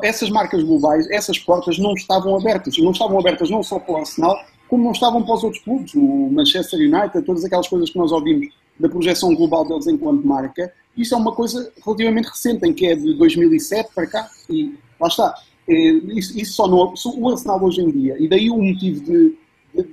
[0.03, 2.77] essas marcas globais, essas portas não estavam abertas.
[2.77, 4.37] Não estavam abertas não só para o Arsenal,
[4.69, 8.11] como não estavam para os outros clubes, o Manchester United, todas aquelas coisas que nós
[8.11, 8.47] ouvimos
[8.79, 10.73] da projeção global deles enquanto marca.
[10.95, 15.07] Isso é uma coisa relativamente recente, em que é de 2007 para cá, e lá
[15.07, 15.35] está.
[15.67, 19.37] É, isso, isso só não, o Arsenal hoje em dia, e daí o motivo de,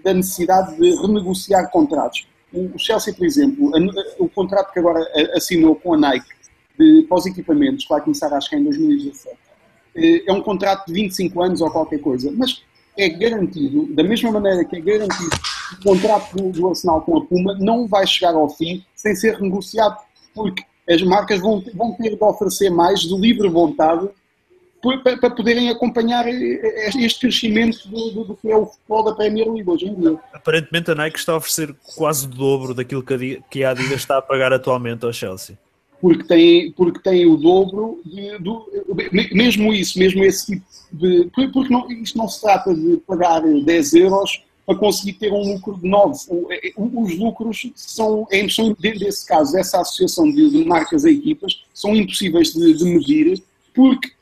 [0.03, 2.27] da necessidade de renegociar contratos.
[2.53, 3.71] O Chelsea, por exemplo,
[4.19, 6.40] o contrato que agora assinou com a Nike
[6.81, 9.37] de, para os equipamentos, que vai começar acho que em 2017,
[9.97, 12.63] eh, é um contrato de 25 anos ou qualquer coisa, mas
[12.97, 15.31] é garantido, da mesma maneira que é garantido
[15.79, 19.37] o contrato do, do Arsenal com a Puma não vai chegar ao fim sem ser
[19.37, 19.97] renegociado,
[20.35, 24.09] porque as marcas vão, vão ter de oferecer mais de livre vontade
[25.21, 29.69] para poderem acompanhar este crescimento do, do, do, que é o futebol da Premier League
[29.69, 30.19] hoje em dia.
[30.33, 34.23] Aparentemente a Nike está a oferecer quase o dobro daquilo que a Adidas está a
[34.23, 35.59] pagar atualmente ao Chelsea.
[36.01, 38.67] Porque tem, porque tem o dobro, de, do,
[39.33, 41.31] mesmo isso, mesmo esse tipo de.
[41.53, 45.77] Porque não, isto não se trata de pagar 10 euros para conseguir ter um lucro
[45.77, 46.19] de 9.
[46.51, 52.53] É, os lucros são, são desse caso, essa associação de, marcas a equipas, são impossíveis
[52.53, 53.43] de, de medir,
[53.75, 54.13] porque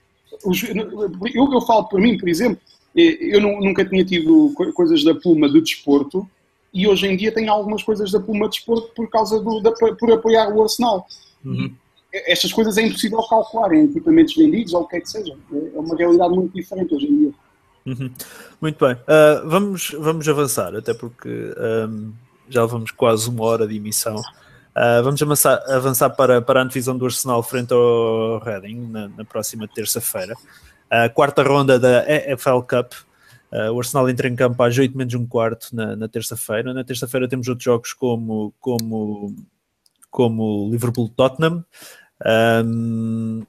[1.35, 2.61] eu, eu falo por mim, por exemplo,
[2.95, 6.29] eu nunca tinha tido coisas da Puma de desporto
[6.73, 9.73] e hoje em dia tenho algumas coisas da Puma de desporto por causa do, da,
[9.73, 11.07] por apoiar o Arsenal.
[11.45, 11.75] Uhum.
[12.13, 15.37] Estas coisas é impossível calcular em equipamentos vendidos ou o que é que seja.
[15.53, 17.33] É uma realidade muito diferente hoje em dia.
[17.87, 18.11] Uhum.
[18.61, 18.95] Muito bem.
[18.95, 21.55] Uh, vamos, vamos avançar, até porque
[21.89, 22.13] um,
[22.49, 24.17] já levamos quase uma hora de emissão.
[24.17, 29.25] Uh, vamos avançar, avançar para, para a antevisão do Arsenal frente ao Reading na, na
[29.25, 30.35] próxima terça-feira.
[30.91, 32.93] A quarta ronda da EFL Cup.
[33.51, 36.73] Uh, o Arsenal entra em campo às 8 menos um quarto na, na terça-feira.
[36.75, 39.35] Na terça-feira temos outros jogos como, como,
[40.11, 41.65] como Liverpool-Tottenham.
[42.65, 43.43] Um,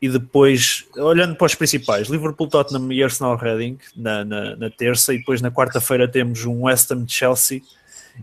[0.00, 5.14] e depois, olhando para os principais, Liverpool, Tottenham e Arsenal Reading na, na, na terça,
[5.14, 7.62] e depois na quarta-feira temos um West Ham Chelsea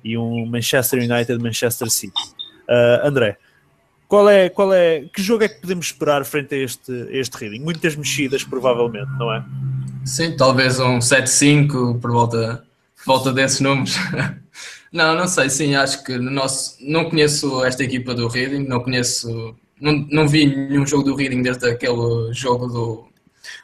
[0.03, 2.13] e um Manchester United Manchester City.
[2.69, 3.37] Uh, André,
[4.07, 7.61] qual é, qual é, que jogo é que podemos esperar frente a este, este Reading?
[7.61, 9.43] Muitas mexidas, provavelmente, não é?
[10.05, 12.63] Sim, talvez um 7-5 por volta,
[13.05, 13.95] volta desses números.
[14.93, 16.77] não, não sei, sim, acho que no nosso.
[16.79, 21.41] Não conheço esta equipa do Reading, não conheço não, não vi nenhum jogo do Reading
[21.41, 23.07] desde aquele jogo do,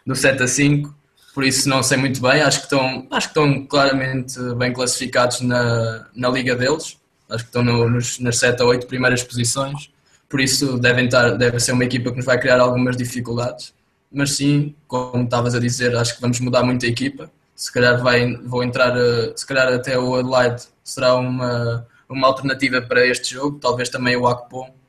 [0.05, 0.93] do 7 a 5,
[1.33, 2.41] por isso não sei muito bem.
[2.41, 6.97] Acho que estão, acho que estão claramente bem classificados na, na liga deles.
[7.29, 9.89] Acho que estão no, nos, nas 7 a 8 primeiras posições.
[10.27, 13.73] Por isso devem estar, deve ser uma equipa que nos vai criar algumas dificuldades.
[14.11, 17.31] Mas sim, como estavas a dizer, acho que vamos mudar muito a equipa.
[17.59, 22.81] Se calhar vai, vou entrar, eh, se calhar até o Adelaide será uma, uma alternativa
[22.81, 24.79] para este jogo, talvez também o Akpom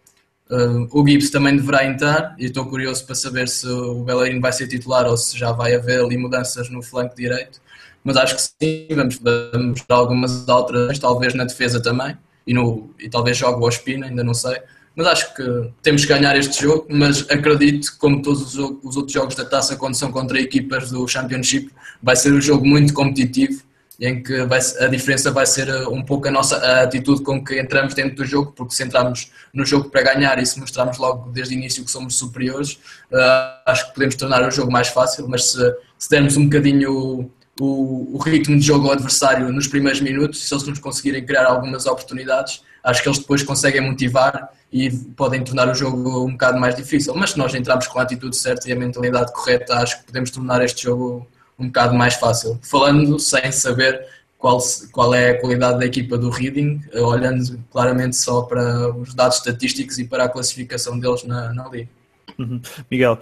[0.50, 4.52] Uh, o Gibbs também deverá entrar e estou curioso para saber se o Bellerin vai
[4.52, 7.60] ser titular ou se já vai haver ali mudanças no flanco direito.
[8.02, 12.90] Mas acho que sim, vamos, vamos dar algumas alterações, talvez na defesa também, e, no,
[12.98, 14.60] e talvez jogue o Ospina, ainda não sei.
[14.94, 19.12] Mas acho que temos que ganhar este jogo, mas acredito como todos os, os outros
[19.12, 21.70] jogos da taça, quando são contra equipas do Championship,
[22.02, 23.62] vai ser um jogo muito competitivo
[24.00, 27.44] em que vai, a diferença vai ser uh, um pouco a nossa a atitude com
[27.44, 30.96] que entramos dentro do jogo, porque se entrarmos no jogo para ganhar e se mostrarmos
[30.96, 32.78] logo desde o início que somos superiores,
[33.12, 37.30] uh, acho que podemos tornar o jogo mais fácil, mas se, se dermos um bocadinho
[37.60, 41.84] o, o, ritmo de jogo ao adversário nos primeiros minutos, se nos conseguirem criar algumas
[41.84, 46.74] oportunidades, acho que eles depois conseguem motivar e podem tornar o jogo um bocado mais
[46.74, 47.14] difícil.
[47.14, 50.30] Mas se nós entrarmos com a atitude certa e a mentalidade correta, acho que podemos
[50.30, 51.26] tornar este jogo
[51.58, 52.58] um bocado mais fácil.
[52.62, 54.06] Falando sem saber
[54.38, 54.58] qual,
[54.90, 59.36] qual é a qualidade da equipa do Reading, eh, olhando claramente só para os dados
[59.36, 61.90] estatísticos e para a classificação deles na, na Liga.
[62.38, 62.60] Uhum.
[62.90, 63.18] Miguel,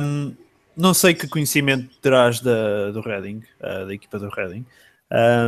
[0.00, 0.34] um,
[0.76, 4.64] não sei que conhecimento terás da, do Reading, uh, da equipa do Reading,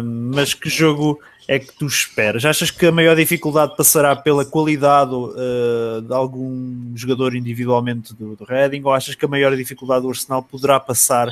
[0.02, 2.44] mas que jogo é que tu esperas?
[2.44, 8.44] Achas que a maior dificuldade passará pela qualidade uh, de algum jogador individualmente do, do
[8.44, 11.28] Reading ou achas que a maior dificuldade do Arsenal poderá passar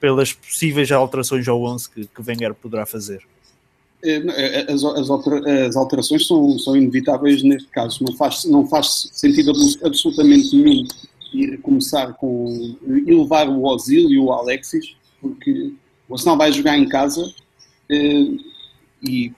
[0.00, 3.22] pelas possíveis alterações ao 11 que, que Wenger poderá fazer?
[4.04, 8.02] É, é, as, as, as, alterações são, são inevitáveis neste caso.
[8.02, 9.52] Não faz, não faz sentido
[9.84, 10.84] absolutamente nenhum
[11.32, 15.72] ir começar com e levar o Ozil e o Alexis, porque
[16.08, 17.32] o Arsenal vai jogar em casa
[17.88, 18.26] eh,
[19.02, 19.32] e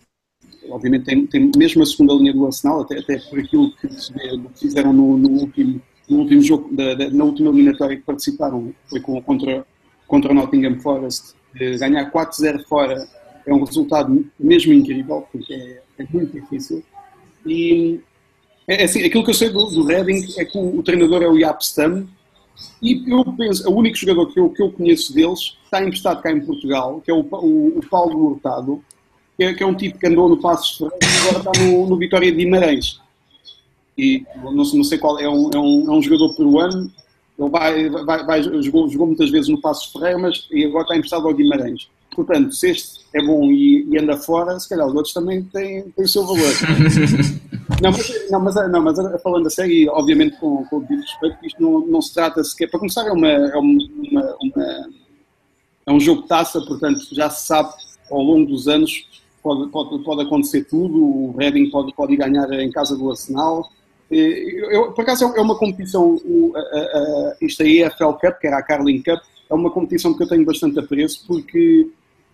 [0.69, 3.89] obviamente tem, tem mesmo a segunda linha do Arsenal, até, até por aquilo que
[4.55, 9.01] fizeram no, no, último, no último jogo, da, da, na última eliminatória que participaram, foi
[9.01, 9.67] com, contra
[10.07, 11.35] contra o Nottingham Forest,
[11.79, 13.07] ganhar 4-0 fora
[13.47, 16.83] é um resultado mesmo incrível, porque é, é muito difícil.
[17.47, 18.01] E
[18.67, 21.29] é, assim, aquilo que eu sei do, do Reading é que o, o treinador é
[21.29, 22.07] o Jaap Stam,
[22.81, 26.31] e eu penso, o único jogador que eu, que eu conheço deles está emprestado cá
[26.31, 28.83] em Portugal, que é o, o, o Paulo Hurtado,
[29.37, 31.87] que é, que é, um tipo que andou no Passos Ferreira e agora está no,
[31.89, 33.01] no Vitória de Guimarães.
[33.97, 36.91] E não, não sei qual, é um, é um, é um jogador peruano,
[37.39, 40.97] ele vai, vai, vai jogou, jogou, muitas vezes no Passos Ferreira, mas e agora está
[40.97, 41.89] emprestado ao Guimarães.
[42.15, 45.83] Portanto, se este é bom e, e, anda fora, se calhar os outros também têm,
[45.91, 46.53] têm o seu valor.
[47.83, 51.39] não, mas, não, mas, não, mas falando a sério, obviamente com, com o devido respeito,
[51.43, 52.71] isto não, não se trata sequer.
[52.71, 54.89] Para começar, é, uma, é, uma, uma,
[55.87, 57.73] é um jogo de taça, portanto, já se sabe
[58.11, 59.09] ao longo dos anos
[59.45, 60.97] pode, pode, pode acontecer tudo.
[60.97, 63.71] O Reading pode, pode ganhar em casa do Arsenal
[64.11, 68.59] eu, por acaso é uma competição, o, a, a, isto a EFL Cup, que era
[68.59, 69.21] a Carling Cup,
[69.51, 71.89] é uma competição que eu tenho bastante apreço porque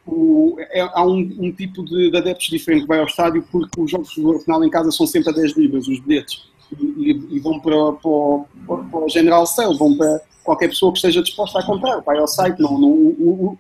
[0.07, 3.81] o, é, há um, um, tipo de, de, adeptos diferente que vai ao estádio porque
[3.81, 6.49] os jogos do Arsenal em casa são sempre a 10 libras, os bilhetes,
[6.79, 10.99] e, e, e vão para, para, para, o General Sale, vão para qualquer pessoa que
[10.99, 13.59] esteja disposta a comprar, vai ao site, não, não o,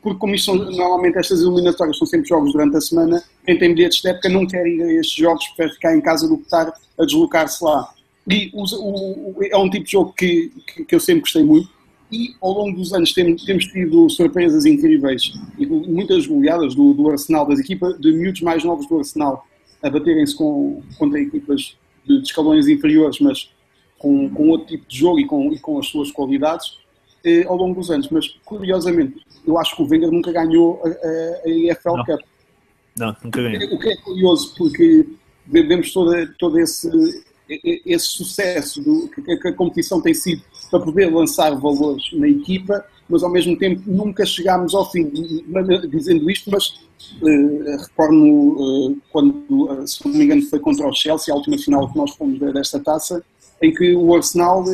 [0.00, 3.74] porque como isto são, normalmente estas eliminatórias são sempre jogos durante a semana, quem tem
[3.74, 6.44] bilhetes de época não quer ir a estes jogos, prefere ficar em casa do que
[6.44, 7.92] estar a deslocar-se lá.
[8.28, 11.68] E o, o, é um tipo de jogo que, que, que, eu sempre gostei muito
[12.10, 17.10] e ao longo dos anos temos, temos tido surpresas incríveis e muitas goleadas do, do
[17.10, 19.44] Arsenal, das equipas de miúdos mais novos do Arsenal
[19.82, 21.76] a baterem-se com, contra equipas
[22.06, 23.50] de, de escalões inferiores, mas
[23.98, 26.78] com, com outro tipo de jogo e com, e com as suas qualidades
[27.24, 28.08] eh, ao longo dos anos.
[28.10, 32.04] Mas, curiosamente, eu acho que o Wenger nunca ganhou a, EFL não.
[32.04, 32.20] Cup.
[32.96, 33.74] Não, nunca ganhou.
[33.74, 35.06] O que é curioso, porque
[35.46, 36.88] vemos todo, todo esse,
[37.48, 43.22] esse sucesso do, que, a competição tem sido para poder lançar valores na equipa, mas
[43.22, 45.10] ao mesmo tempo nunca chegámos ao fim.
[45.90, 46.68] Dizendo isto, mas
[47.20, 51.58] uh, recordo uh, quando, uh, se não me engano, foi contra o Chelsea, a última
[51.58, 53.22] final que nós fomos desta taça,
[53.60, 54.64] em que o Arsenal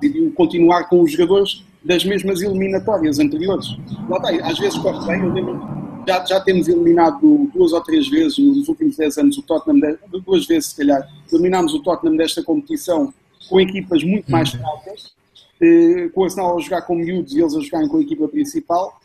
[0.00, 3.66] decidiu continuar com os jogadores das mesmas eliminatórias anteriores.
[4.08, 8.08] Lá está, às vezes corre bem, eu lembro já, já temos eliminado duas ou três
[8.08, 12.42] vezes nos últimos 10 anos o Tottenham, duas vezes se calhar, eliminámos o Tottenham desta
[12.42, 13.12] competição
[13.48, 14.60] com equipas muito mais uhum.
[14.60, 15.14] fracas,
[15.60, 18.28] eh, com o Arsenal a jogar com miúdos e eles a jogarem com a equipa
[18.28, 19.00] principal,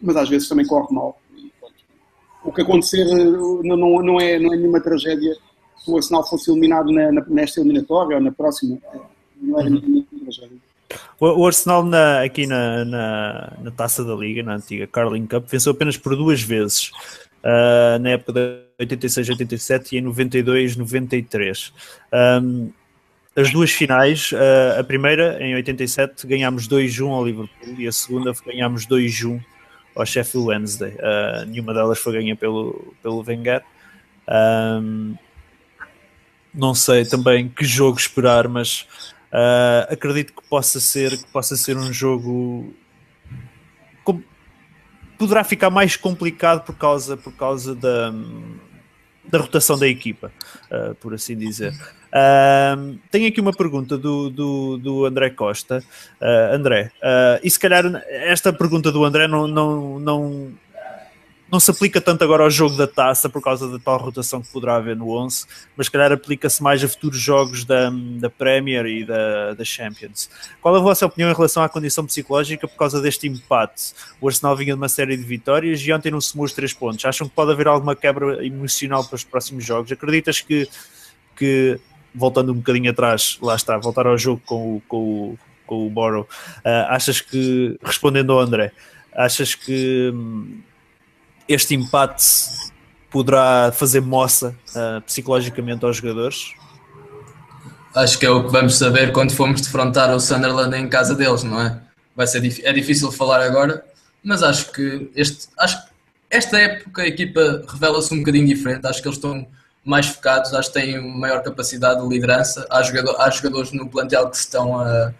[0.00, 1.18] mas às vezes também corre mal.
[2.44, 5.36] O que acontecer eh, não, não, não, é, não é nenhuma tragédia
[5.76, 8.78] se o Arsenal fosse eliminado na, na, nesta eliminatória ou na próxima.
[9.40, 9.80] Não era uhum.
[9.80, 10.58] nenhuma tragédia.
[11.20, 15.72] O, Arsenal na, aqui na, na, na, taça da Liga, na antiga Carling Cup, venceu
[15.72, 16.90] apenas por duas vezes.
[17.42, 21.72] Uh, na época de 86-87 e em 92-93.
[22.42, 22.72] Um,
[23.36, 28.32] as duas finais, uh, a primeira em 87 ganhámos 2-1 ao Liverpool e a segunda
[28.46, 29.42] ganhámos 2-1
[29.94, 30.92] ao Sheffield Wednesday.
[30.92, 33.62] Uh, nenhuma delas foi ganha pelo, pelo Wenger.
[34.28, 35.14] Um,
[36.54, 38.86] não sei também que jogo esperar, mas
[39.34, 42.72] Uh, acredito que possa ser que possa ser um jogo
[44.04, 44.22] com,
[45.18, 48.14] poderá ficar mais complicado por causa por causa da,
[49.24, 50.30] da rotação da equipa,
[50.70, 51.72] uh, por assim dizer.
[52.12, 55.82] Uh, tenho aqui uma pergunta do, do, do André Costa.
[56.52, 56.92] André,
[57.42, 60.52] e se calhar esta pergunta do André não, não, não
[61.54, 64.48] não se aplica tanto agora ao jogo da taça por causa da tal rotação que
[64.48, 65.46] poderá haver no 11,
[65.76, 70.28] mas calhar aplica-se mais a futuros jogos da, da Premier e da, da Champions.
[70.60, 73.94] Qual a vossa opinião em relação à condição psicológica por causa deste empate?
[74.20, 77.04] O Arsenal vinha de uma série de vitórias e ontem não somou os três pontos.
[77.04, 79.92] Acham que pode haver alguma quebra emocional para os próximos jogos?
[79.92, 80.68] Acreditas que,
[81.36, 81.78] que
[82.12, 85.90] voltando um bocadinho atrás, lá está, voltar ao jogo com o, com o, com o
[85.90, 86.26] Borough,
[86.64, 88.72] uh, achas que, respondendo ao André,
[89.14, 90.60] achas que hum,
[91.48, 92.24] este empate
[93.10, 96.52] poderá fazer moça uh, psicologicamente aos jogadores?
[97.94, 101.44] Acho que é o que vamos saber quando formos defrontar o Sunderland em casa deles,
[101.44, 101.80] não é?
[102.16, 103.84] Vai ser é difícil falar agora,
[104.22, 105.78] mas acho que este, acho
[106.28, 108.86] esta época a equipa revela-se um bocadinho diferente.
[108.86, 109.46] Acho que eles estão
[109.84, 112.66] mais focados, acho que têm maior capacidade de liderança.
[112.68, 115.12] Há, jogador, há jogadores no plantel que estão a,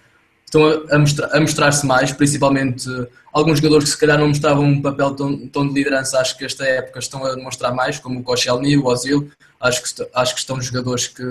[0.55, 2.89] estão a, mostrar, a mostrar-se mais, principalmente
[3.33, 6.45] alguns jogadores que se calhar não mostravam um papel tão, tão de liderança, acho que
[6.45, 9.31] esta época estão a demonstrar mais, como o Koscielny, o Ozil,
[9.61, 11.25] acho que, acho que estão jogadores que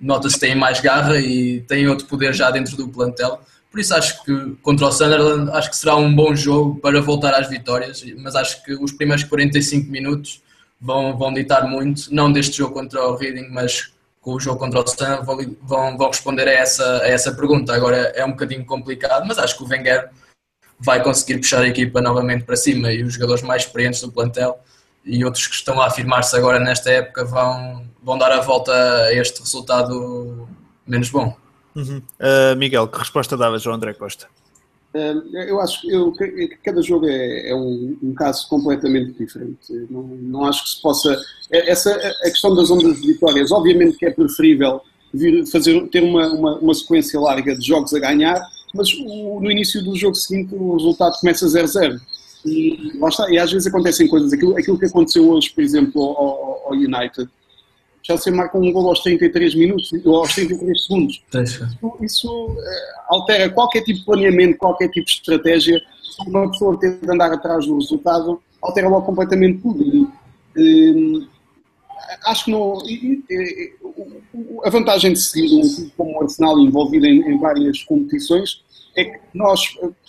[0.00, 3.40] nota-se têm mais garra e têm outro poder já dentro do plantel.
[3.70, 7.34] Por isso acho que contra o Sunderland acho que será um bom jogo para voltar
[7.34, 10.42] às vitórias, mas acho que os primeiros 45 minutos
[10.80, 13.91] vão, vão ditar muito, não deste jogo contra o Reading, mas
[14.22, 17.74] com o jogo contra o Sun vão, vão, vão responder a essa, a essa pergunta.
[17.74, 20.08] Agora é um bocadinho complicado, mas acho que o Wenger
[20.78, 24.58] vai conseguir puxar a equipa novamente para cima e os jogadores mais experientes do plantel
[25.04, 29.12] e outros que estão a afirmar-se agora nesta época vão, vão dar a volta a
[29.12, 30.48] este resultado
[30.86, 31.36] menos bom.
[31.74, 32.02] Uhum.
[32.20, 34.28] Uh, Miguel, que resposta davas ao André Costa?
[35.48, 39.72] Eu acho que cada jogo é, é um, um, caso completamente diferente.
[39.88, 41.18] Não, não, acho que se possa.
[41.50, 44.80] É, essa, a questão das ondas de vitórias, obviamente que é preferível
[45.12, 48.40] vir fazer, ter uma, uma, uma sequência larga de jogos a ganhar,
[48.74, 51.98] mas o, no início do jogo seguinte o resultado começa 0-0.
[52.44, 52.92] E,
[53.30, 54.32] e às vezes acontecem coisas.
[54.32, 57.28] Aquilo, aquilo que aconteceu hoje, por exemplo, ao, ao United,
[58.02, 61.22] já se marca um gol aos 33 minutos, ou aos 33 segundos.
[61.42, 65.80] Isso, isso eh, altera qualquer tipo de planeamento, qualquer tipo de estratégia.
[66.02, 69.84] Se uma pessoa tenta andar atrás do resultado, altera logo completamente tudo.
[69.84, 70.08] E,
[70.56, 72.82] e, eh, acho que não.
[72.86, 73.22] E,
[74.64, 78.62] a vantagem de seguir um clube como o Arsenal envolvido em, em, várias competições
[78.96, 79.62] é que nós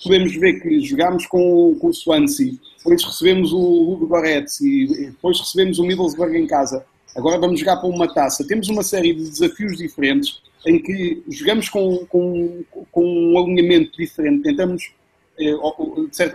[0.04, 5.40] podemos ver que jogámos com, com o Swansea, depois recebemos o Ludo Goretz e depois
[5.40, 6.86] recebemos o Middlesbrough em casa
[7.16, 8.46] agora vamos jogar para uma taça.
[8.48, 14.44] Temos uma série de desafios diferentes em que jogamos com, com, com um alinhamento diferente,
[14.44, 14.92] tentamos
[15.40, 15.56] eh,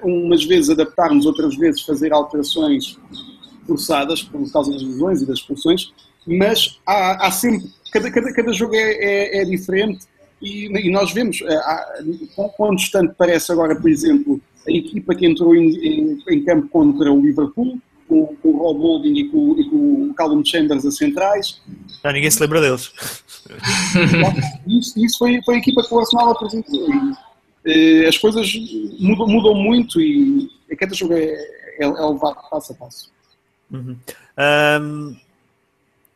[0.02, 2.98] umas vezes adaptarmos, outras vezes fazer alterações
[3.66, 5.92] forçadas por causa das lesões e das expulsões,
[6.26, 10.06] mas há, há sempre, cada, cada, cada jogo é, é, é diferente
[10.42, 15.54] e, e, nós vemos, eh, quão distante parece agora, por exemplo, a equipa que entrou
[15.54, 17.78] em, em, em campo contra o Liverpool,
[18.08, 21.60] com, com o Rob Holding e com, e com o Callum Chambers a centrais.
[22.02, 22.92] Já ninguém se lembra deles.
[24.66, 26.86] Isso, isso foi, foi a equipa que o Arsenal apresentou.
[27.64, 28.52] E, eh, as coisas
[28.98, 33.10] mudam, mudam muito e cada jogo é, é, é levado passo a passo.
[33.70, 33.96] Uhum.
[34.82, 35.16] Um,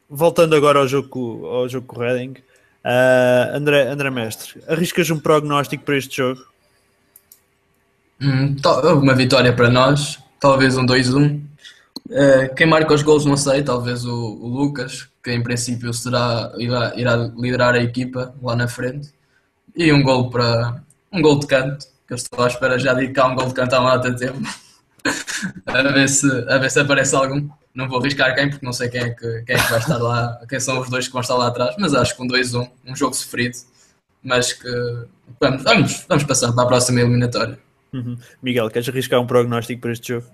[0.09, 2.35] voltando agora ao jogo, ao jogo com o Reading,
[2.85, 6.44] uh, André, André Mestre, arriscas um prognóstico para este jogo?
[8.20, 8.56] Hum,
[9.01, 11.40] uma vitória para nós, talvez um 2-1.
[12.09, 16.53] Uh, quem marca os gols não sei, talvez o, o, Lucas, que em princípio será,
[16.59, 19.11] irá, irá liderar a equipa lá na frente.
[19.77, 23.09] e um gol para um gol de canto, que eu estou à espera já de
[23.09, 24.43] cá um gol de canto há de tempo.
[25.66, 27.49] a, ver se, a ver se aparece algum.
[27.74, 29.97] Não vou arriscar quem, porque não sei quem é, que, quem é que vai estar
[29.97, 32.69] lá, quem são os dois que vão estar lá atrás, mas acho que um 2-1,
[32.87, 33.57] um jogo sofrido,
[34.23, 34.69] mas que
[35.41, 37.59] vamos, vamos, vamos passar para a próxima eliminatória.
[37.93, 38.19] Uhum.
[38.43, 40.27] Miguel, queres arriscar um prognóstico para este jogo?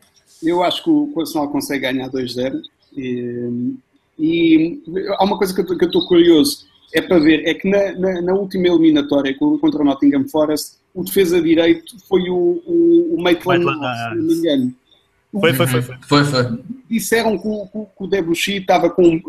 [0.42, 2.62] Eu acho que o Arsenal consegue ganhar 2-0
[2.96, 3.74] e,
[4.18, 4.82] e,
[5.18, 8.34] há uma coisa que eu estou curioso, é para ver, é que na, na, na,
[8.34, 13.98] última eliminatória contra o Nottingham Forest, o defesa direito foi o, o, o Maitland, Maitland
[13.98, 14.74] se não me engano.
[15.30, 15.96] Foi, foi, foi, foi.
[16.06, 16.58] foi, foi.
[16.88, 19.20] Disseram que o, que o Debuchy estava com.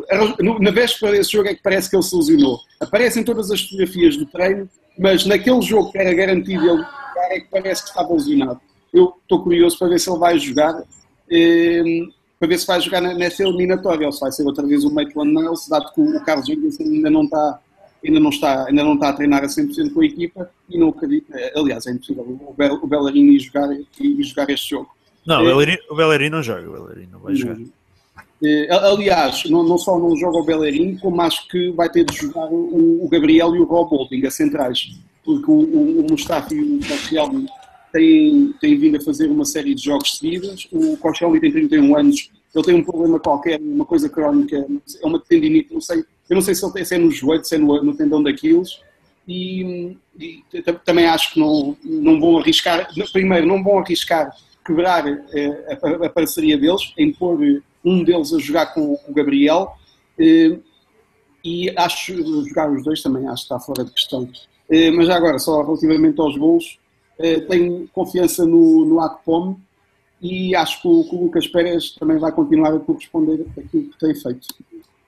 [0.62, 2.60] Na véspera desse jogo é que parece que ele se lesionou.
[2.80, 6.86] Aparecem todas as fotografias do treino, mas naquele jogo que era garantido ele
[7.32, 8.62] é que parece que estava lesionado.
[8.94, 10.84] Eu estou curioso para ver se ele vai jogar.
[11.30, 12.08] Eh,
[12.40, 15.34] para ver se vai jogar nessa eliminatória ou se vai ser outra vez o Maitland
[15.34, 17.60] Niles, dado que o Carlos Jorgensen ainda não está
[18.04, 20.88] ainda não está ainda não está a treinar a 100% com a equipa e não
[20.88, 24.90] acredito, eh, aliás é impossível o, Bellerin ir jogar, ir jogar este jogo
[25.26, 27.58] não, é, o Bellerin não joga, o Bellerin não vai jogar.
[28.42, 32.16] É, aliás, não, não, só não joga o Bellerin, como acho que vai ter de
[32.16, 36.54] jogar o, o Gabriel e o Rob Holding, a centrais, porque o, o, o Mustafa
[36.54, 37.48] e o Koscielny
[37.92, 40.68] têm, têm vindo a fazer uma série de jogos seguidos.
[40.72, 44.66] O Koscielny tem 31 anos, ele tem um problema qualquer, uma coisa crónica,
[45.02, 47.46] é uma tendinite, não sei, eu não sei se, ele tem, se é no joelho,
[47.46, 48.80] se é no, no tendão daqueles.
[49.28, 50.44] E, e
[50.84, 54.36] também acho que não, não vão arriscar, primeiro, não vão arriscar
[54.66, 57.40] quebrar eh, a, a, parceria deles, em pôr
[57.84, 59.74] um deles a jogar com o Gabriel.
[60.20, 60.58] Eh,
[61.44, 62.16] e acho
[62.48, 64.30] jogar os dois também acho que está fora de questão.
[64.70, 66.78] Eh, mas já agora, só relativamente aos gols,
[67.48, 69.58] tenho confiança no, no Akpom
[70.22, 74.00] e acho que o, que o Lucas Pérez também vai continuar a corresponder aquilo que
[74.00, 74.48] tem feito.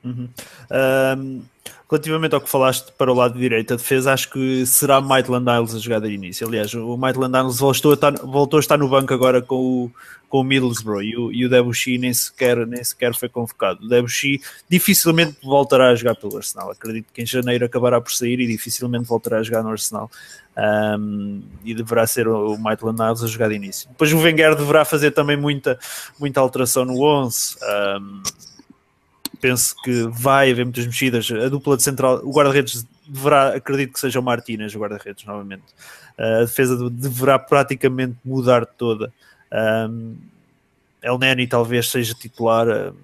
[0.04, 0.30] Uhum.
[0.72, 1.42] Um,
[1.90, 5.76] relativamente ao que falaste para o lado direito da defesa, acho que será Maitland Niles
[5.76, 6.48] a jogada de início.
[6.48, 9.92] Aliás, o Maitland Niles voltou a estar, voltou a estar no banco agora com o,
[10.32, 13.86] com o Middlesbrough e o, e o Debuchy nem sequer, nem sequer foi convocado.
[13.86, 16.72] O Debuchy dificilmente voltará a jogar pelo Arsenal.
[16.72, 20.10] Acredito que em janeiro acabará por sair e dificilmente voltará a jogar no Arsenal.
[20.58, 23.90] Um, e deverá ser o Maitland Niles a jogar de início.
[23.90, 25.78] Depois o Wenger deverá fazer também muita,
[26.18, 27.58] muita alteração no 11.
[28.00, 28.24] Um,
[29.42, 31.30] penso que vai haver muitas mexidas.
[31.30, 35.66] A dupla de central, o guarda-redes deverá, acredito que seja o Martínez, o guarda-redes novamente.
[36.18, 39.12] Uh, a defesa deverá praticamente mudar toda.
[39.52, 40.16] Um,
[41.02, 42.68] El Neni talvez seja titular.
[42.68, 42.96] Uh,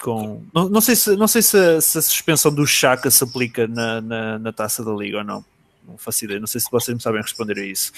[0.00, 3.24] com, não, não, sei, se, não sei se a, se, a, suspensão do Chaka se
[3.24, 5.44] aplica na, na, na, taça da Liga ou não.
[5.86, 6.38] Não faço ideia.
[6.38, 7.92] Não sei se vocês me sabem responder a isso.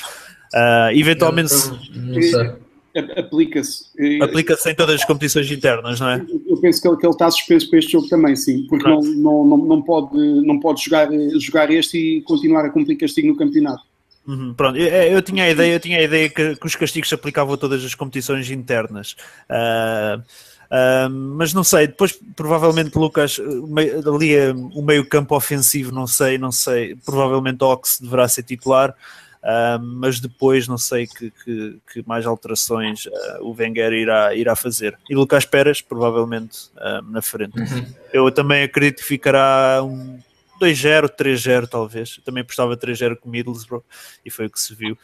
[0.55, 1.53] Uh, eventualmente.
[1.53, 2.71] Eu, não
[3.17, 3.85] aplica-se.
[4.23, 6.27] Aplica-se em todas as competições internas, não é?
[6.47, 9.01] Eu penso que ele, que ele está suspenso para este jogo também, sim, porque não,
[9.01, 11.09] não, não, não, pode, não pode jogar,
[11.39, 13.83] jogar este e continuar a cumprir castigo no campeonato.
[14.31, 17.09] Uhum, pronto, eu, eu, tinha a ideia, eu tinha a ideia que, que, os castigos
[17.09, 19.17] se aplicavam a todas as competições internas.
[19.51, 24.37] Uh, uh, mas não sei, depois provavelmente Lucas ali
[24.73, 28.95] o meio campo ofensivo, não sei, não sei, provavelmente Ox deverá ser titular.
[29.43, 33.09] Uh, mas depois não sei que, que, que mais alterações
[33.41, 34.97] o Wenger irá, irá fazer.
[35.09, 36.71] E Lucas Pérez, provavelmente,
[37.09, 37.59] na frente.
[37.59, 37.87] Uhum.
[38.13, 40.21] Eu também acredito que ficará um
[40.61, 42.17] 2-0, 3-0 talvez.
[42.19, 43.83] Eu também apostava 3-0 com Middlesbrough
[44.25, 44.97] e foi o que se viu.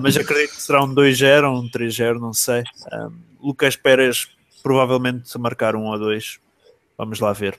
[0.00, 2.62] mas acredito que será um 2-0, um 3-0, não sei.
[3.40, 4.28] Lucas Pérez
[4.62, 6.38] provavelmente marcar um ou dois.
[6.96, 7.58] Vamos lá ver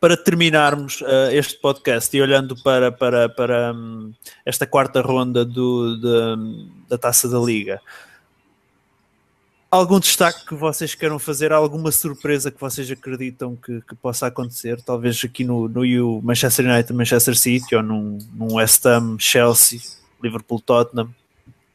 [0.00, 4.12] para terminarmos uh, este podcast e olhando para, para, para um,
[4.44, 7.80] esta quarta ronda do, de, da taça da Liga,
[9.76, 11.52] algum destaque que vocês queiram fazer?
[11.52, 14.80] Alguma surpresa que vocês acreditam que, que possa acontecer?
[14.82, 19.80] Talvez aqui no, no Manchester United, Manchester City ou num, num West Ham, Chelsea,
[20.22, 21.08] Liverpool, Tottenham.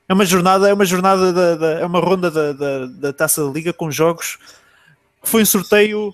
[0.07, 3.45] É uma jornada, é uma jornada da, da é uma ronda da, da, da taça
[3.45, 4.37] da Liga com jogos
[5.23, 6.13] foi um sorteio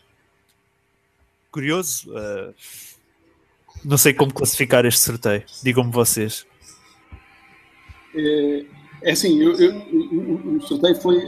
[1.52, 2.12] curioso.
[2.12, 2.54] Uh,
[3.84, 5.44] não sei como classificar este sorteio.
[5.64, 6.46] Digam-me vocês.
[8.16, 8.66] É,
[9.02, 11.22] é assim, eu, eu, o, o sorteio foi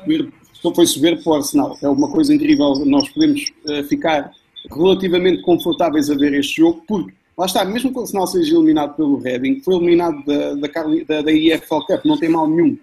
[0.00, 0.32] subir,
[0.74, 1.78] foi subir para o Arsenal.
[1.82, 2.74] É uma coisa incrível.
[2.84, 4.32] Nós podemos uh, ficar
[4.70, 8.94] relativamente confortáveis a ver este jogo, porque lá está, mesmo que o Arsenal seja eliminado
[8.96, 10.68] pelo Reading, foi eliminado da, da,
[11.08, 12.76] da, da EFL Cup, não tem mal nenhum.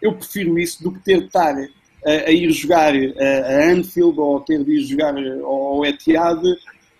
[0.00, 1.56] Eu prefiro isso do que ter de estar
[2.04, 5.14] a, a ir jogar a, Anfield ou ter de ir jogar
[5.44, 6.42] ao Etihad,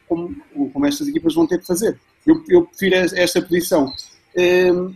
[0.09, 0.35] como,
[0.73, 1.98] como estas equipas vão ter de fazer.
[2.27, 3.93] Eu, eu prefiro esta posição.
[4.36, 4.94] Um,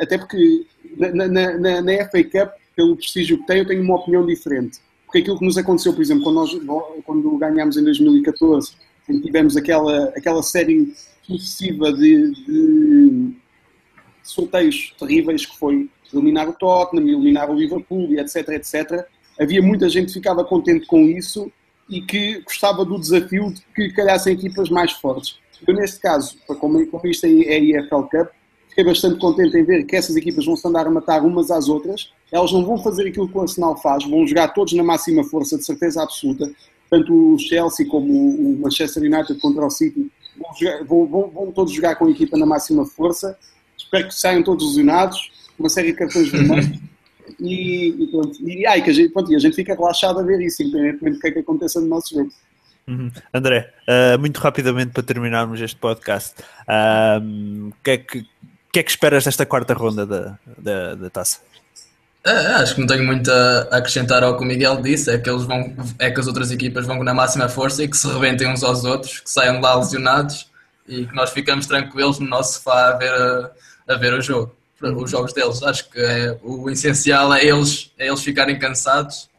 [0.00, 0.66] até porque
[0.96, 4.78] na, na, na, FA Cup, pelo prestígio que tem, eu tenho uma opinião diferente.
[5.04, 8.72] Porque aquilo que nos aconteceu, por exemplo, quando, nós, quando ganhámos em 2014,
[9.22, 10.92] tivemos aquela, aquela série
[11.22, 13.32] sucessiva de, de
[14.22, 19.06] sorteios terríveis que foi eliminar o Tottenham, eliminar o Liverpool etc, etc.
[19.40, 21.50] Havia muita gente que ficava contente com isso
[21.88, 25.38] e que gostava do desafio de que calhassem equipas mais fortes.
[25.66, 28.28] Eu, neste caso, como, como isto é a EFL Cup,
[28.78, 31.68] fiquei bastante contente em ver que essas equipas vão se andar a matar umas às
[31.68, 32.12] outras.
[32.30, 35.58] Elas não vão fazer aquilo que o Arsenal faz, vão jogar todos na máxima força,
[35.58, 36.48] de certeza absoluta.
[36.88, 41.52] Tanto o Chelsea como o Manchester United contra o City vão, jogar, vão, vão, vão
[41.52, 43.36] todos jogar com a equipa na máxima força.
[43.76, 46.78] Espero que saiam todos lesionados, uma série de cartões vermelhos.
[47.38, 48.38] E, e, pronto.
[48.40, 51.16] E, ai, que a, gente, pronto, e a gente fica relaxado a ver isso, independentemente
[51.16, 52.32] do que é que aconteça no nosso jogo.
[52.88, 53.10] Uhum.
[53.34, 58.26] André, uh, muito rapidamente para terminarmos este podcast, o uh, que, é que,
[58.72, 61.40] que, é que esperas desta quarta ronda da, da, da taça?
[62.24, 65.30] É, acho que não tenho muito a acrescentar ao que o Miguel disse, é que
[65.30, 68.46] eles vão, é que as outras equipas vão na máxima força e que se rebentem
[68.48, 70.48] uns aos outros, que saiam lá lesionados
[70.86, 73.50] e que nós ficamos tranquilos no nosso sofá a ver, a,
[73.94, 75.62] a ver o jogo, os jogos deles.
[75.62, 79.30] Acho que é, o essencial é eles, é eles ficarem cansados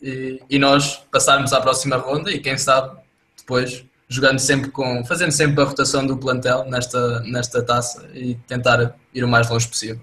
[0.00, 2.96] e, e, nós passarmos à próxima ronda e quem sabe
[3.36, 8.96] depois jogando sempre com, fazendo sempre a rotação do plantel nesta, nesta taça e tentar
[9.14, 10.00] ir o mais longe possível.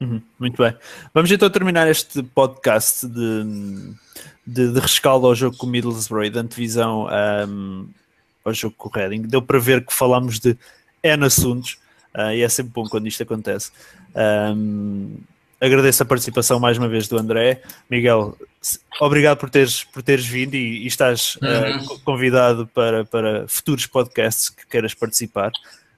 [0.00, 0.74] Uhum, muito bem.
[1.12, 3.94] Vamos então terminar este podcast de,
[4.46, 7.06] de, de rescaldo ao jogo com o Middlesbrough e de antevisão
[7.46, 7.88] um,
[8.42, 9.22] ao jogo com o Reading.
[9.22, 10.56] Deu para ver que falámos de
[11.02, 11.76] N assuntos
[12.16, 13.70] uh, e é sempre bom quando isto acontece.
[14.16, 15.18] Um,
[15.62, 17.62] agradeço a participação mais uma vez do André.
[17.88, 18.36] Miguel,
[19.00, 21.94] obrigado por teres, por teres vindo e, e estás uhum.
[21.94, 25.52] uh, convidado para, para futuros podcasts que queiras participar.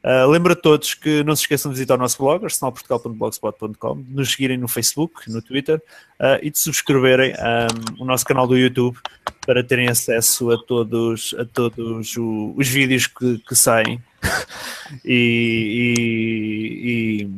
[0.04, 4.14] Uh, lembro a todos que não se esqueçam de visitar o nosso blog, arsenalportugal.blogspot.com, de
[4.14, 5.80] nos seguirem no Facebook, no Twitter
[6.20, 8.98] uh, e de subscreverem um, o nosso canal do YouTube
[9.46, 13.98] para terem acesso a todos, a todos o, os vídeos que, que saem.
[15.02, 17.30] e, e, e,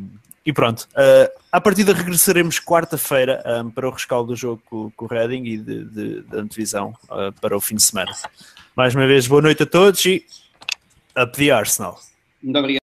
[0.52, 0.88] pronto.
[0.92, 5.44] Uh, à partida regressaremos quarta-feira um, para o rescaldo do jogo com, com o Reading
[5.44, 8.12] e de, de, de antevisão uh, para o fim de semana.
[8.76, 10.24] Mais uma vez, boa noite a todos e
[11.18, 11.98] up the Arsenal.
[12.42, 12.85] Muito obrigado.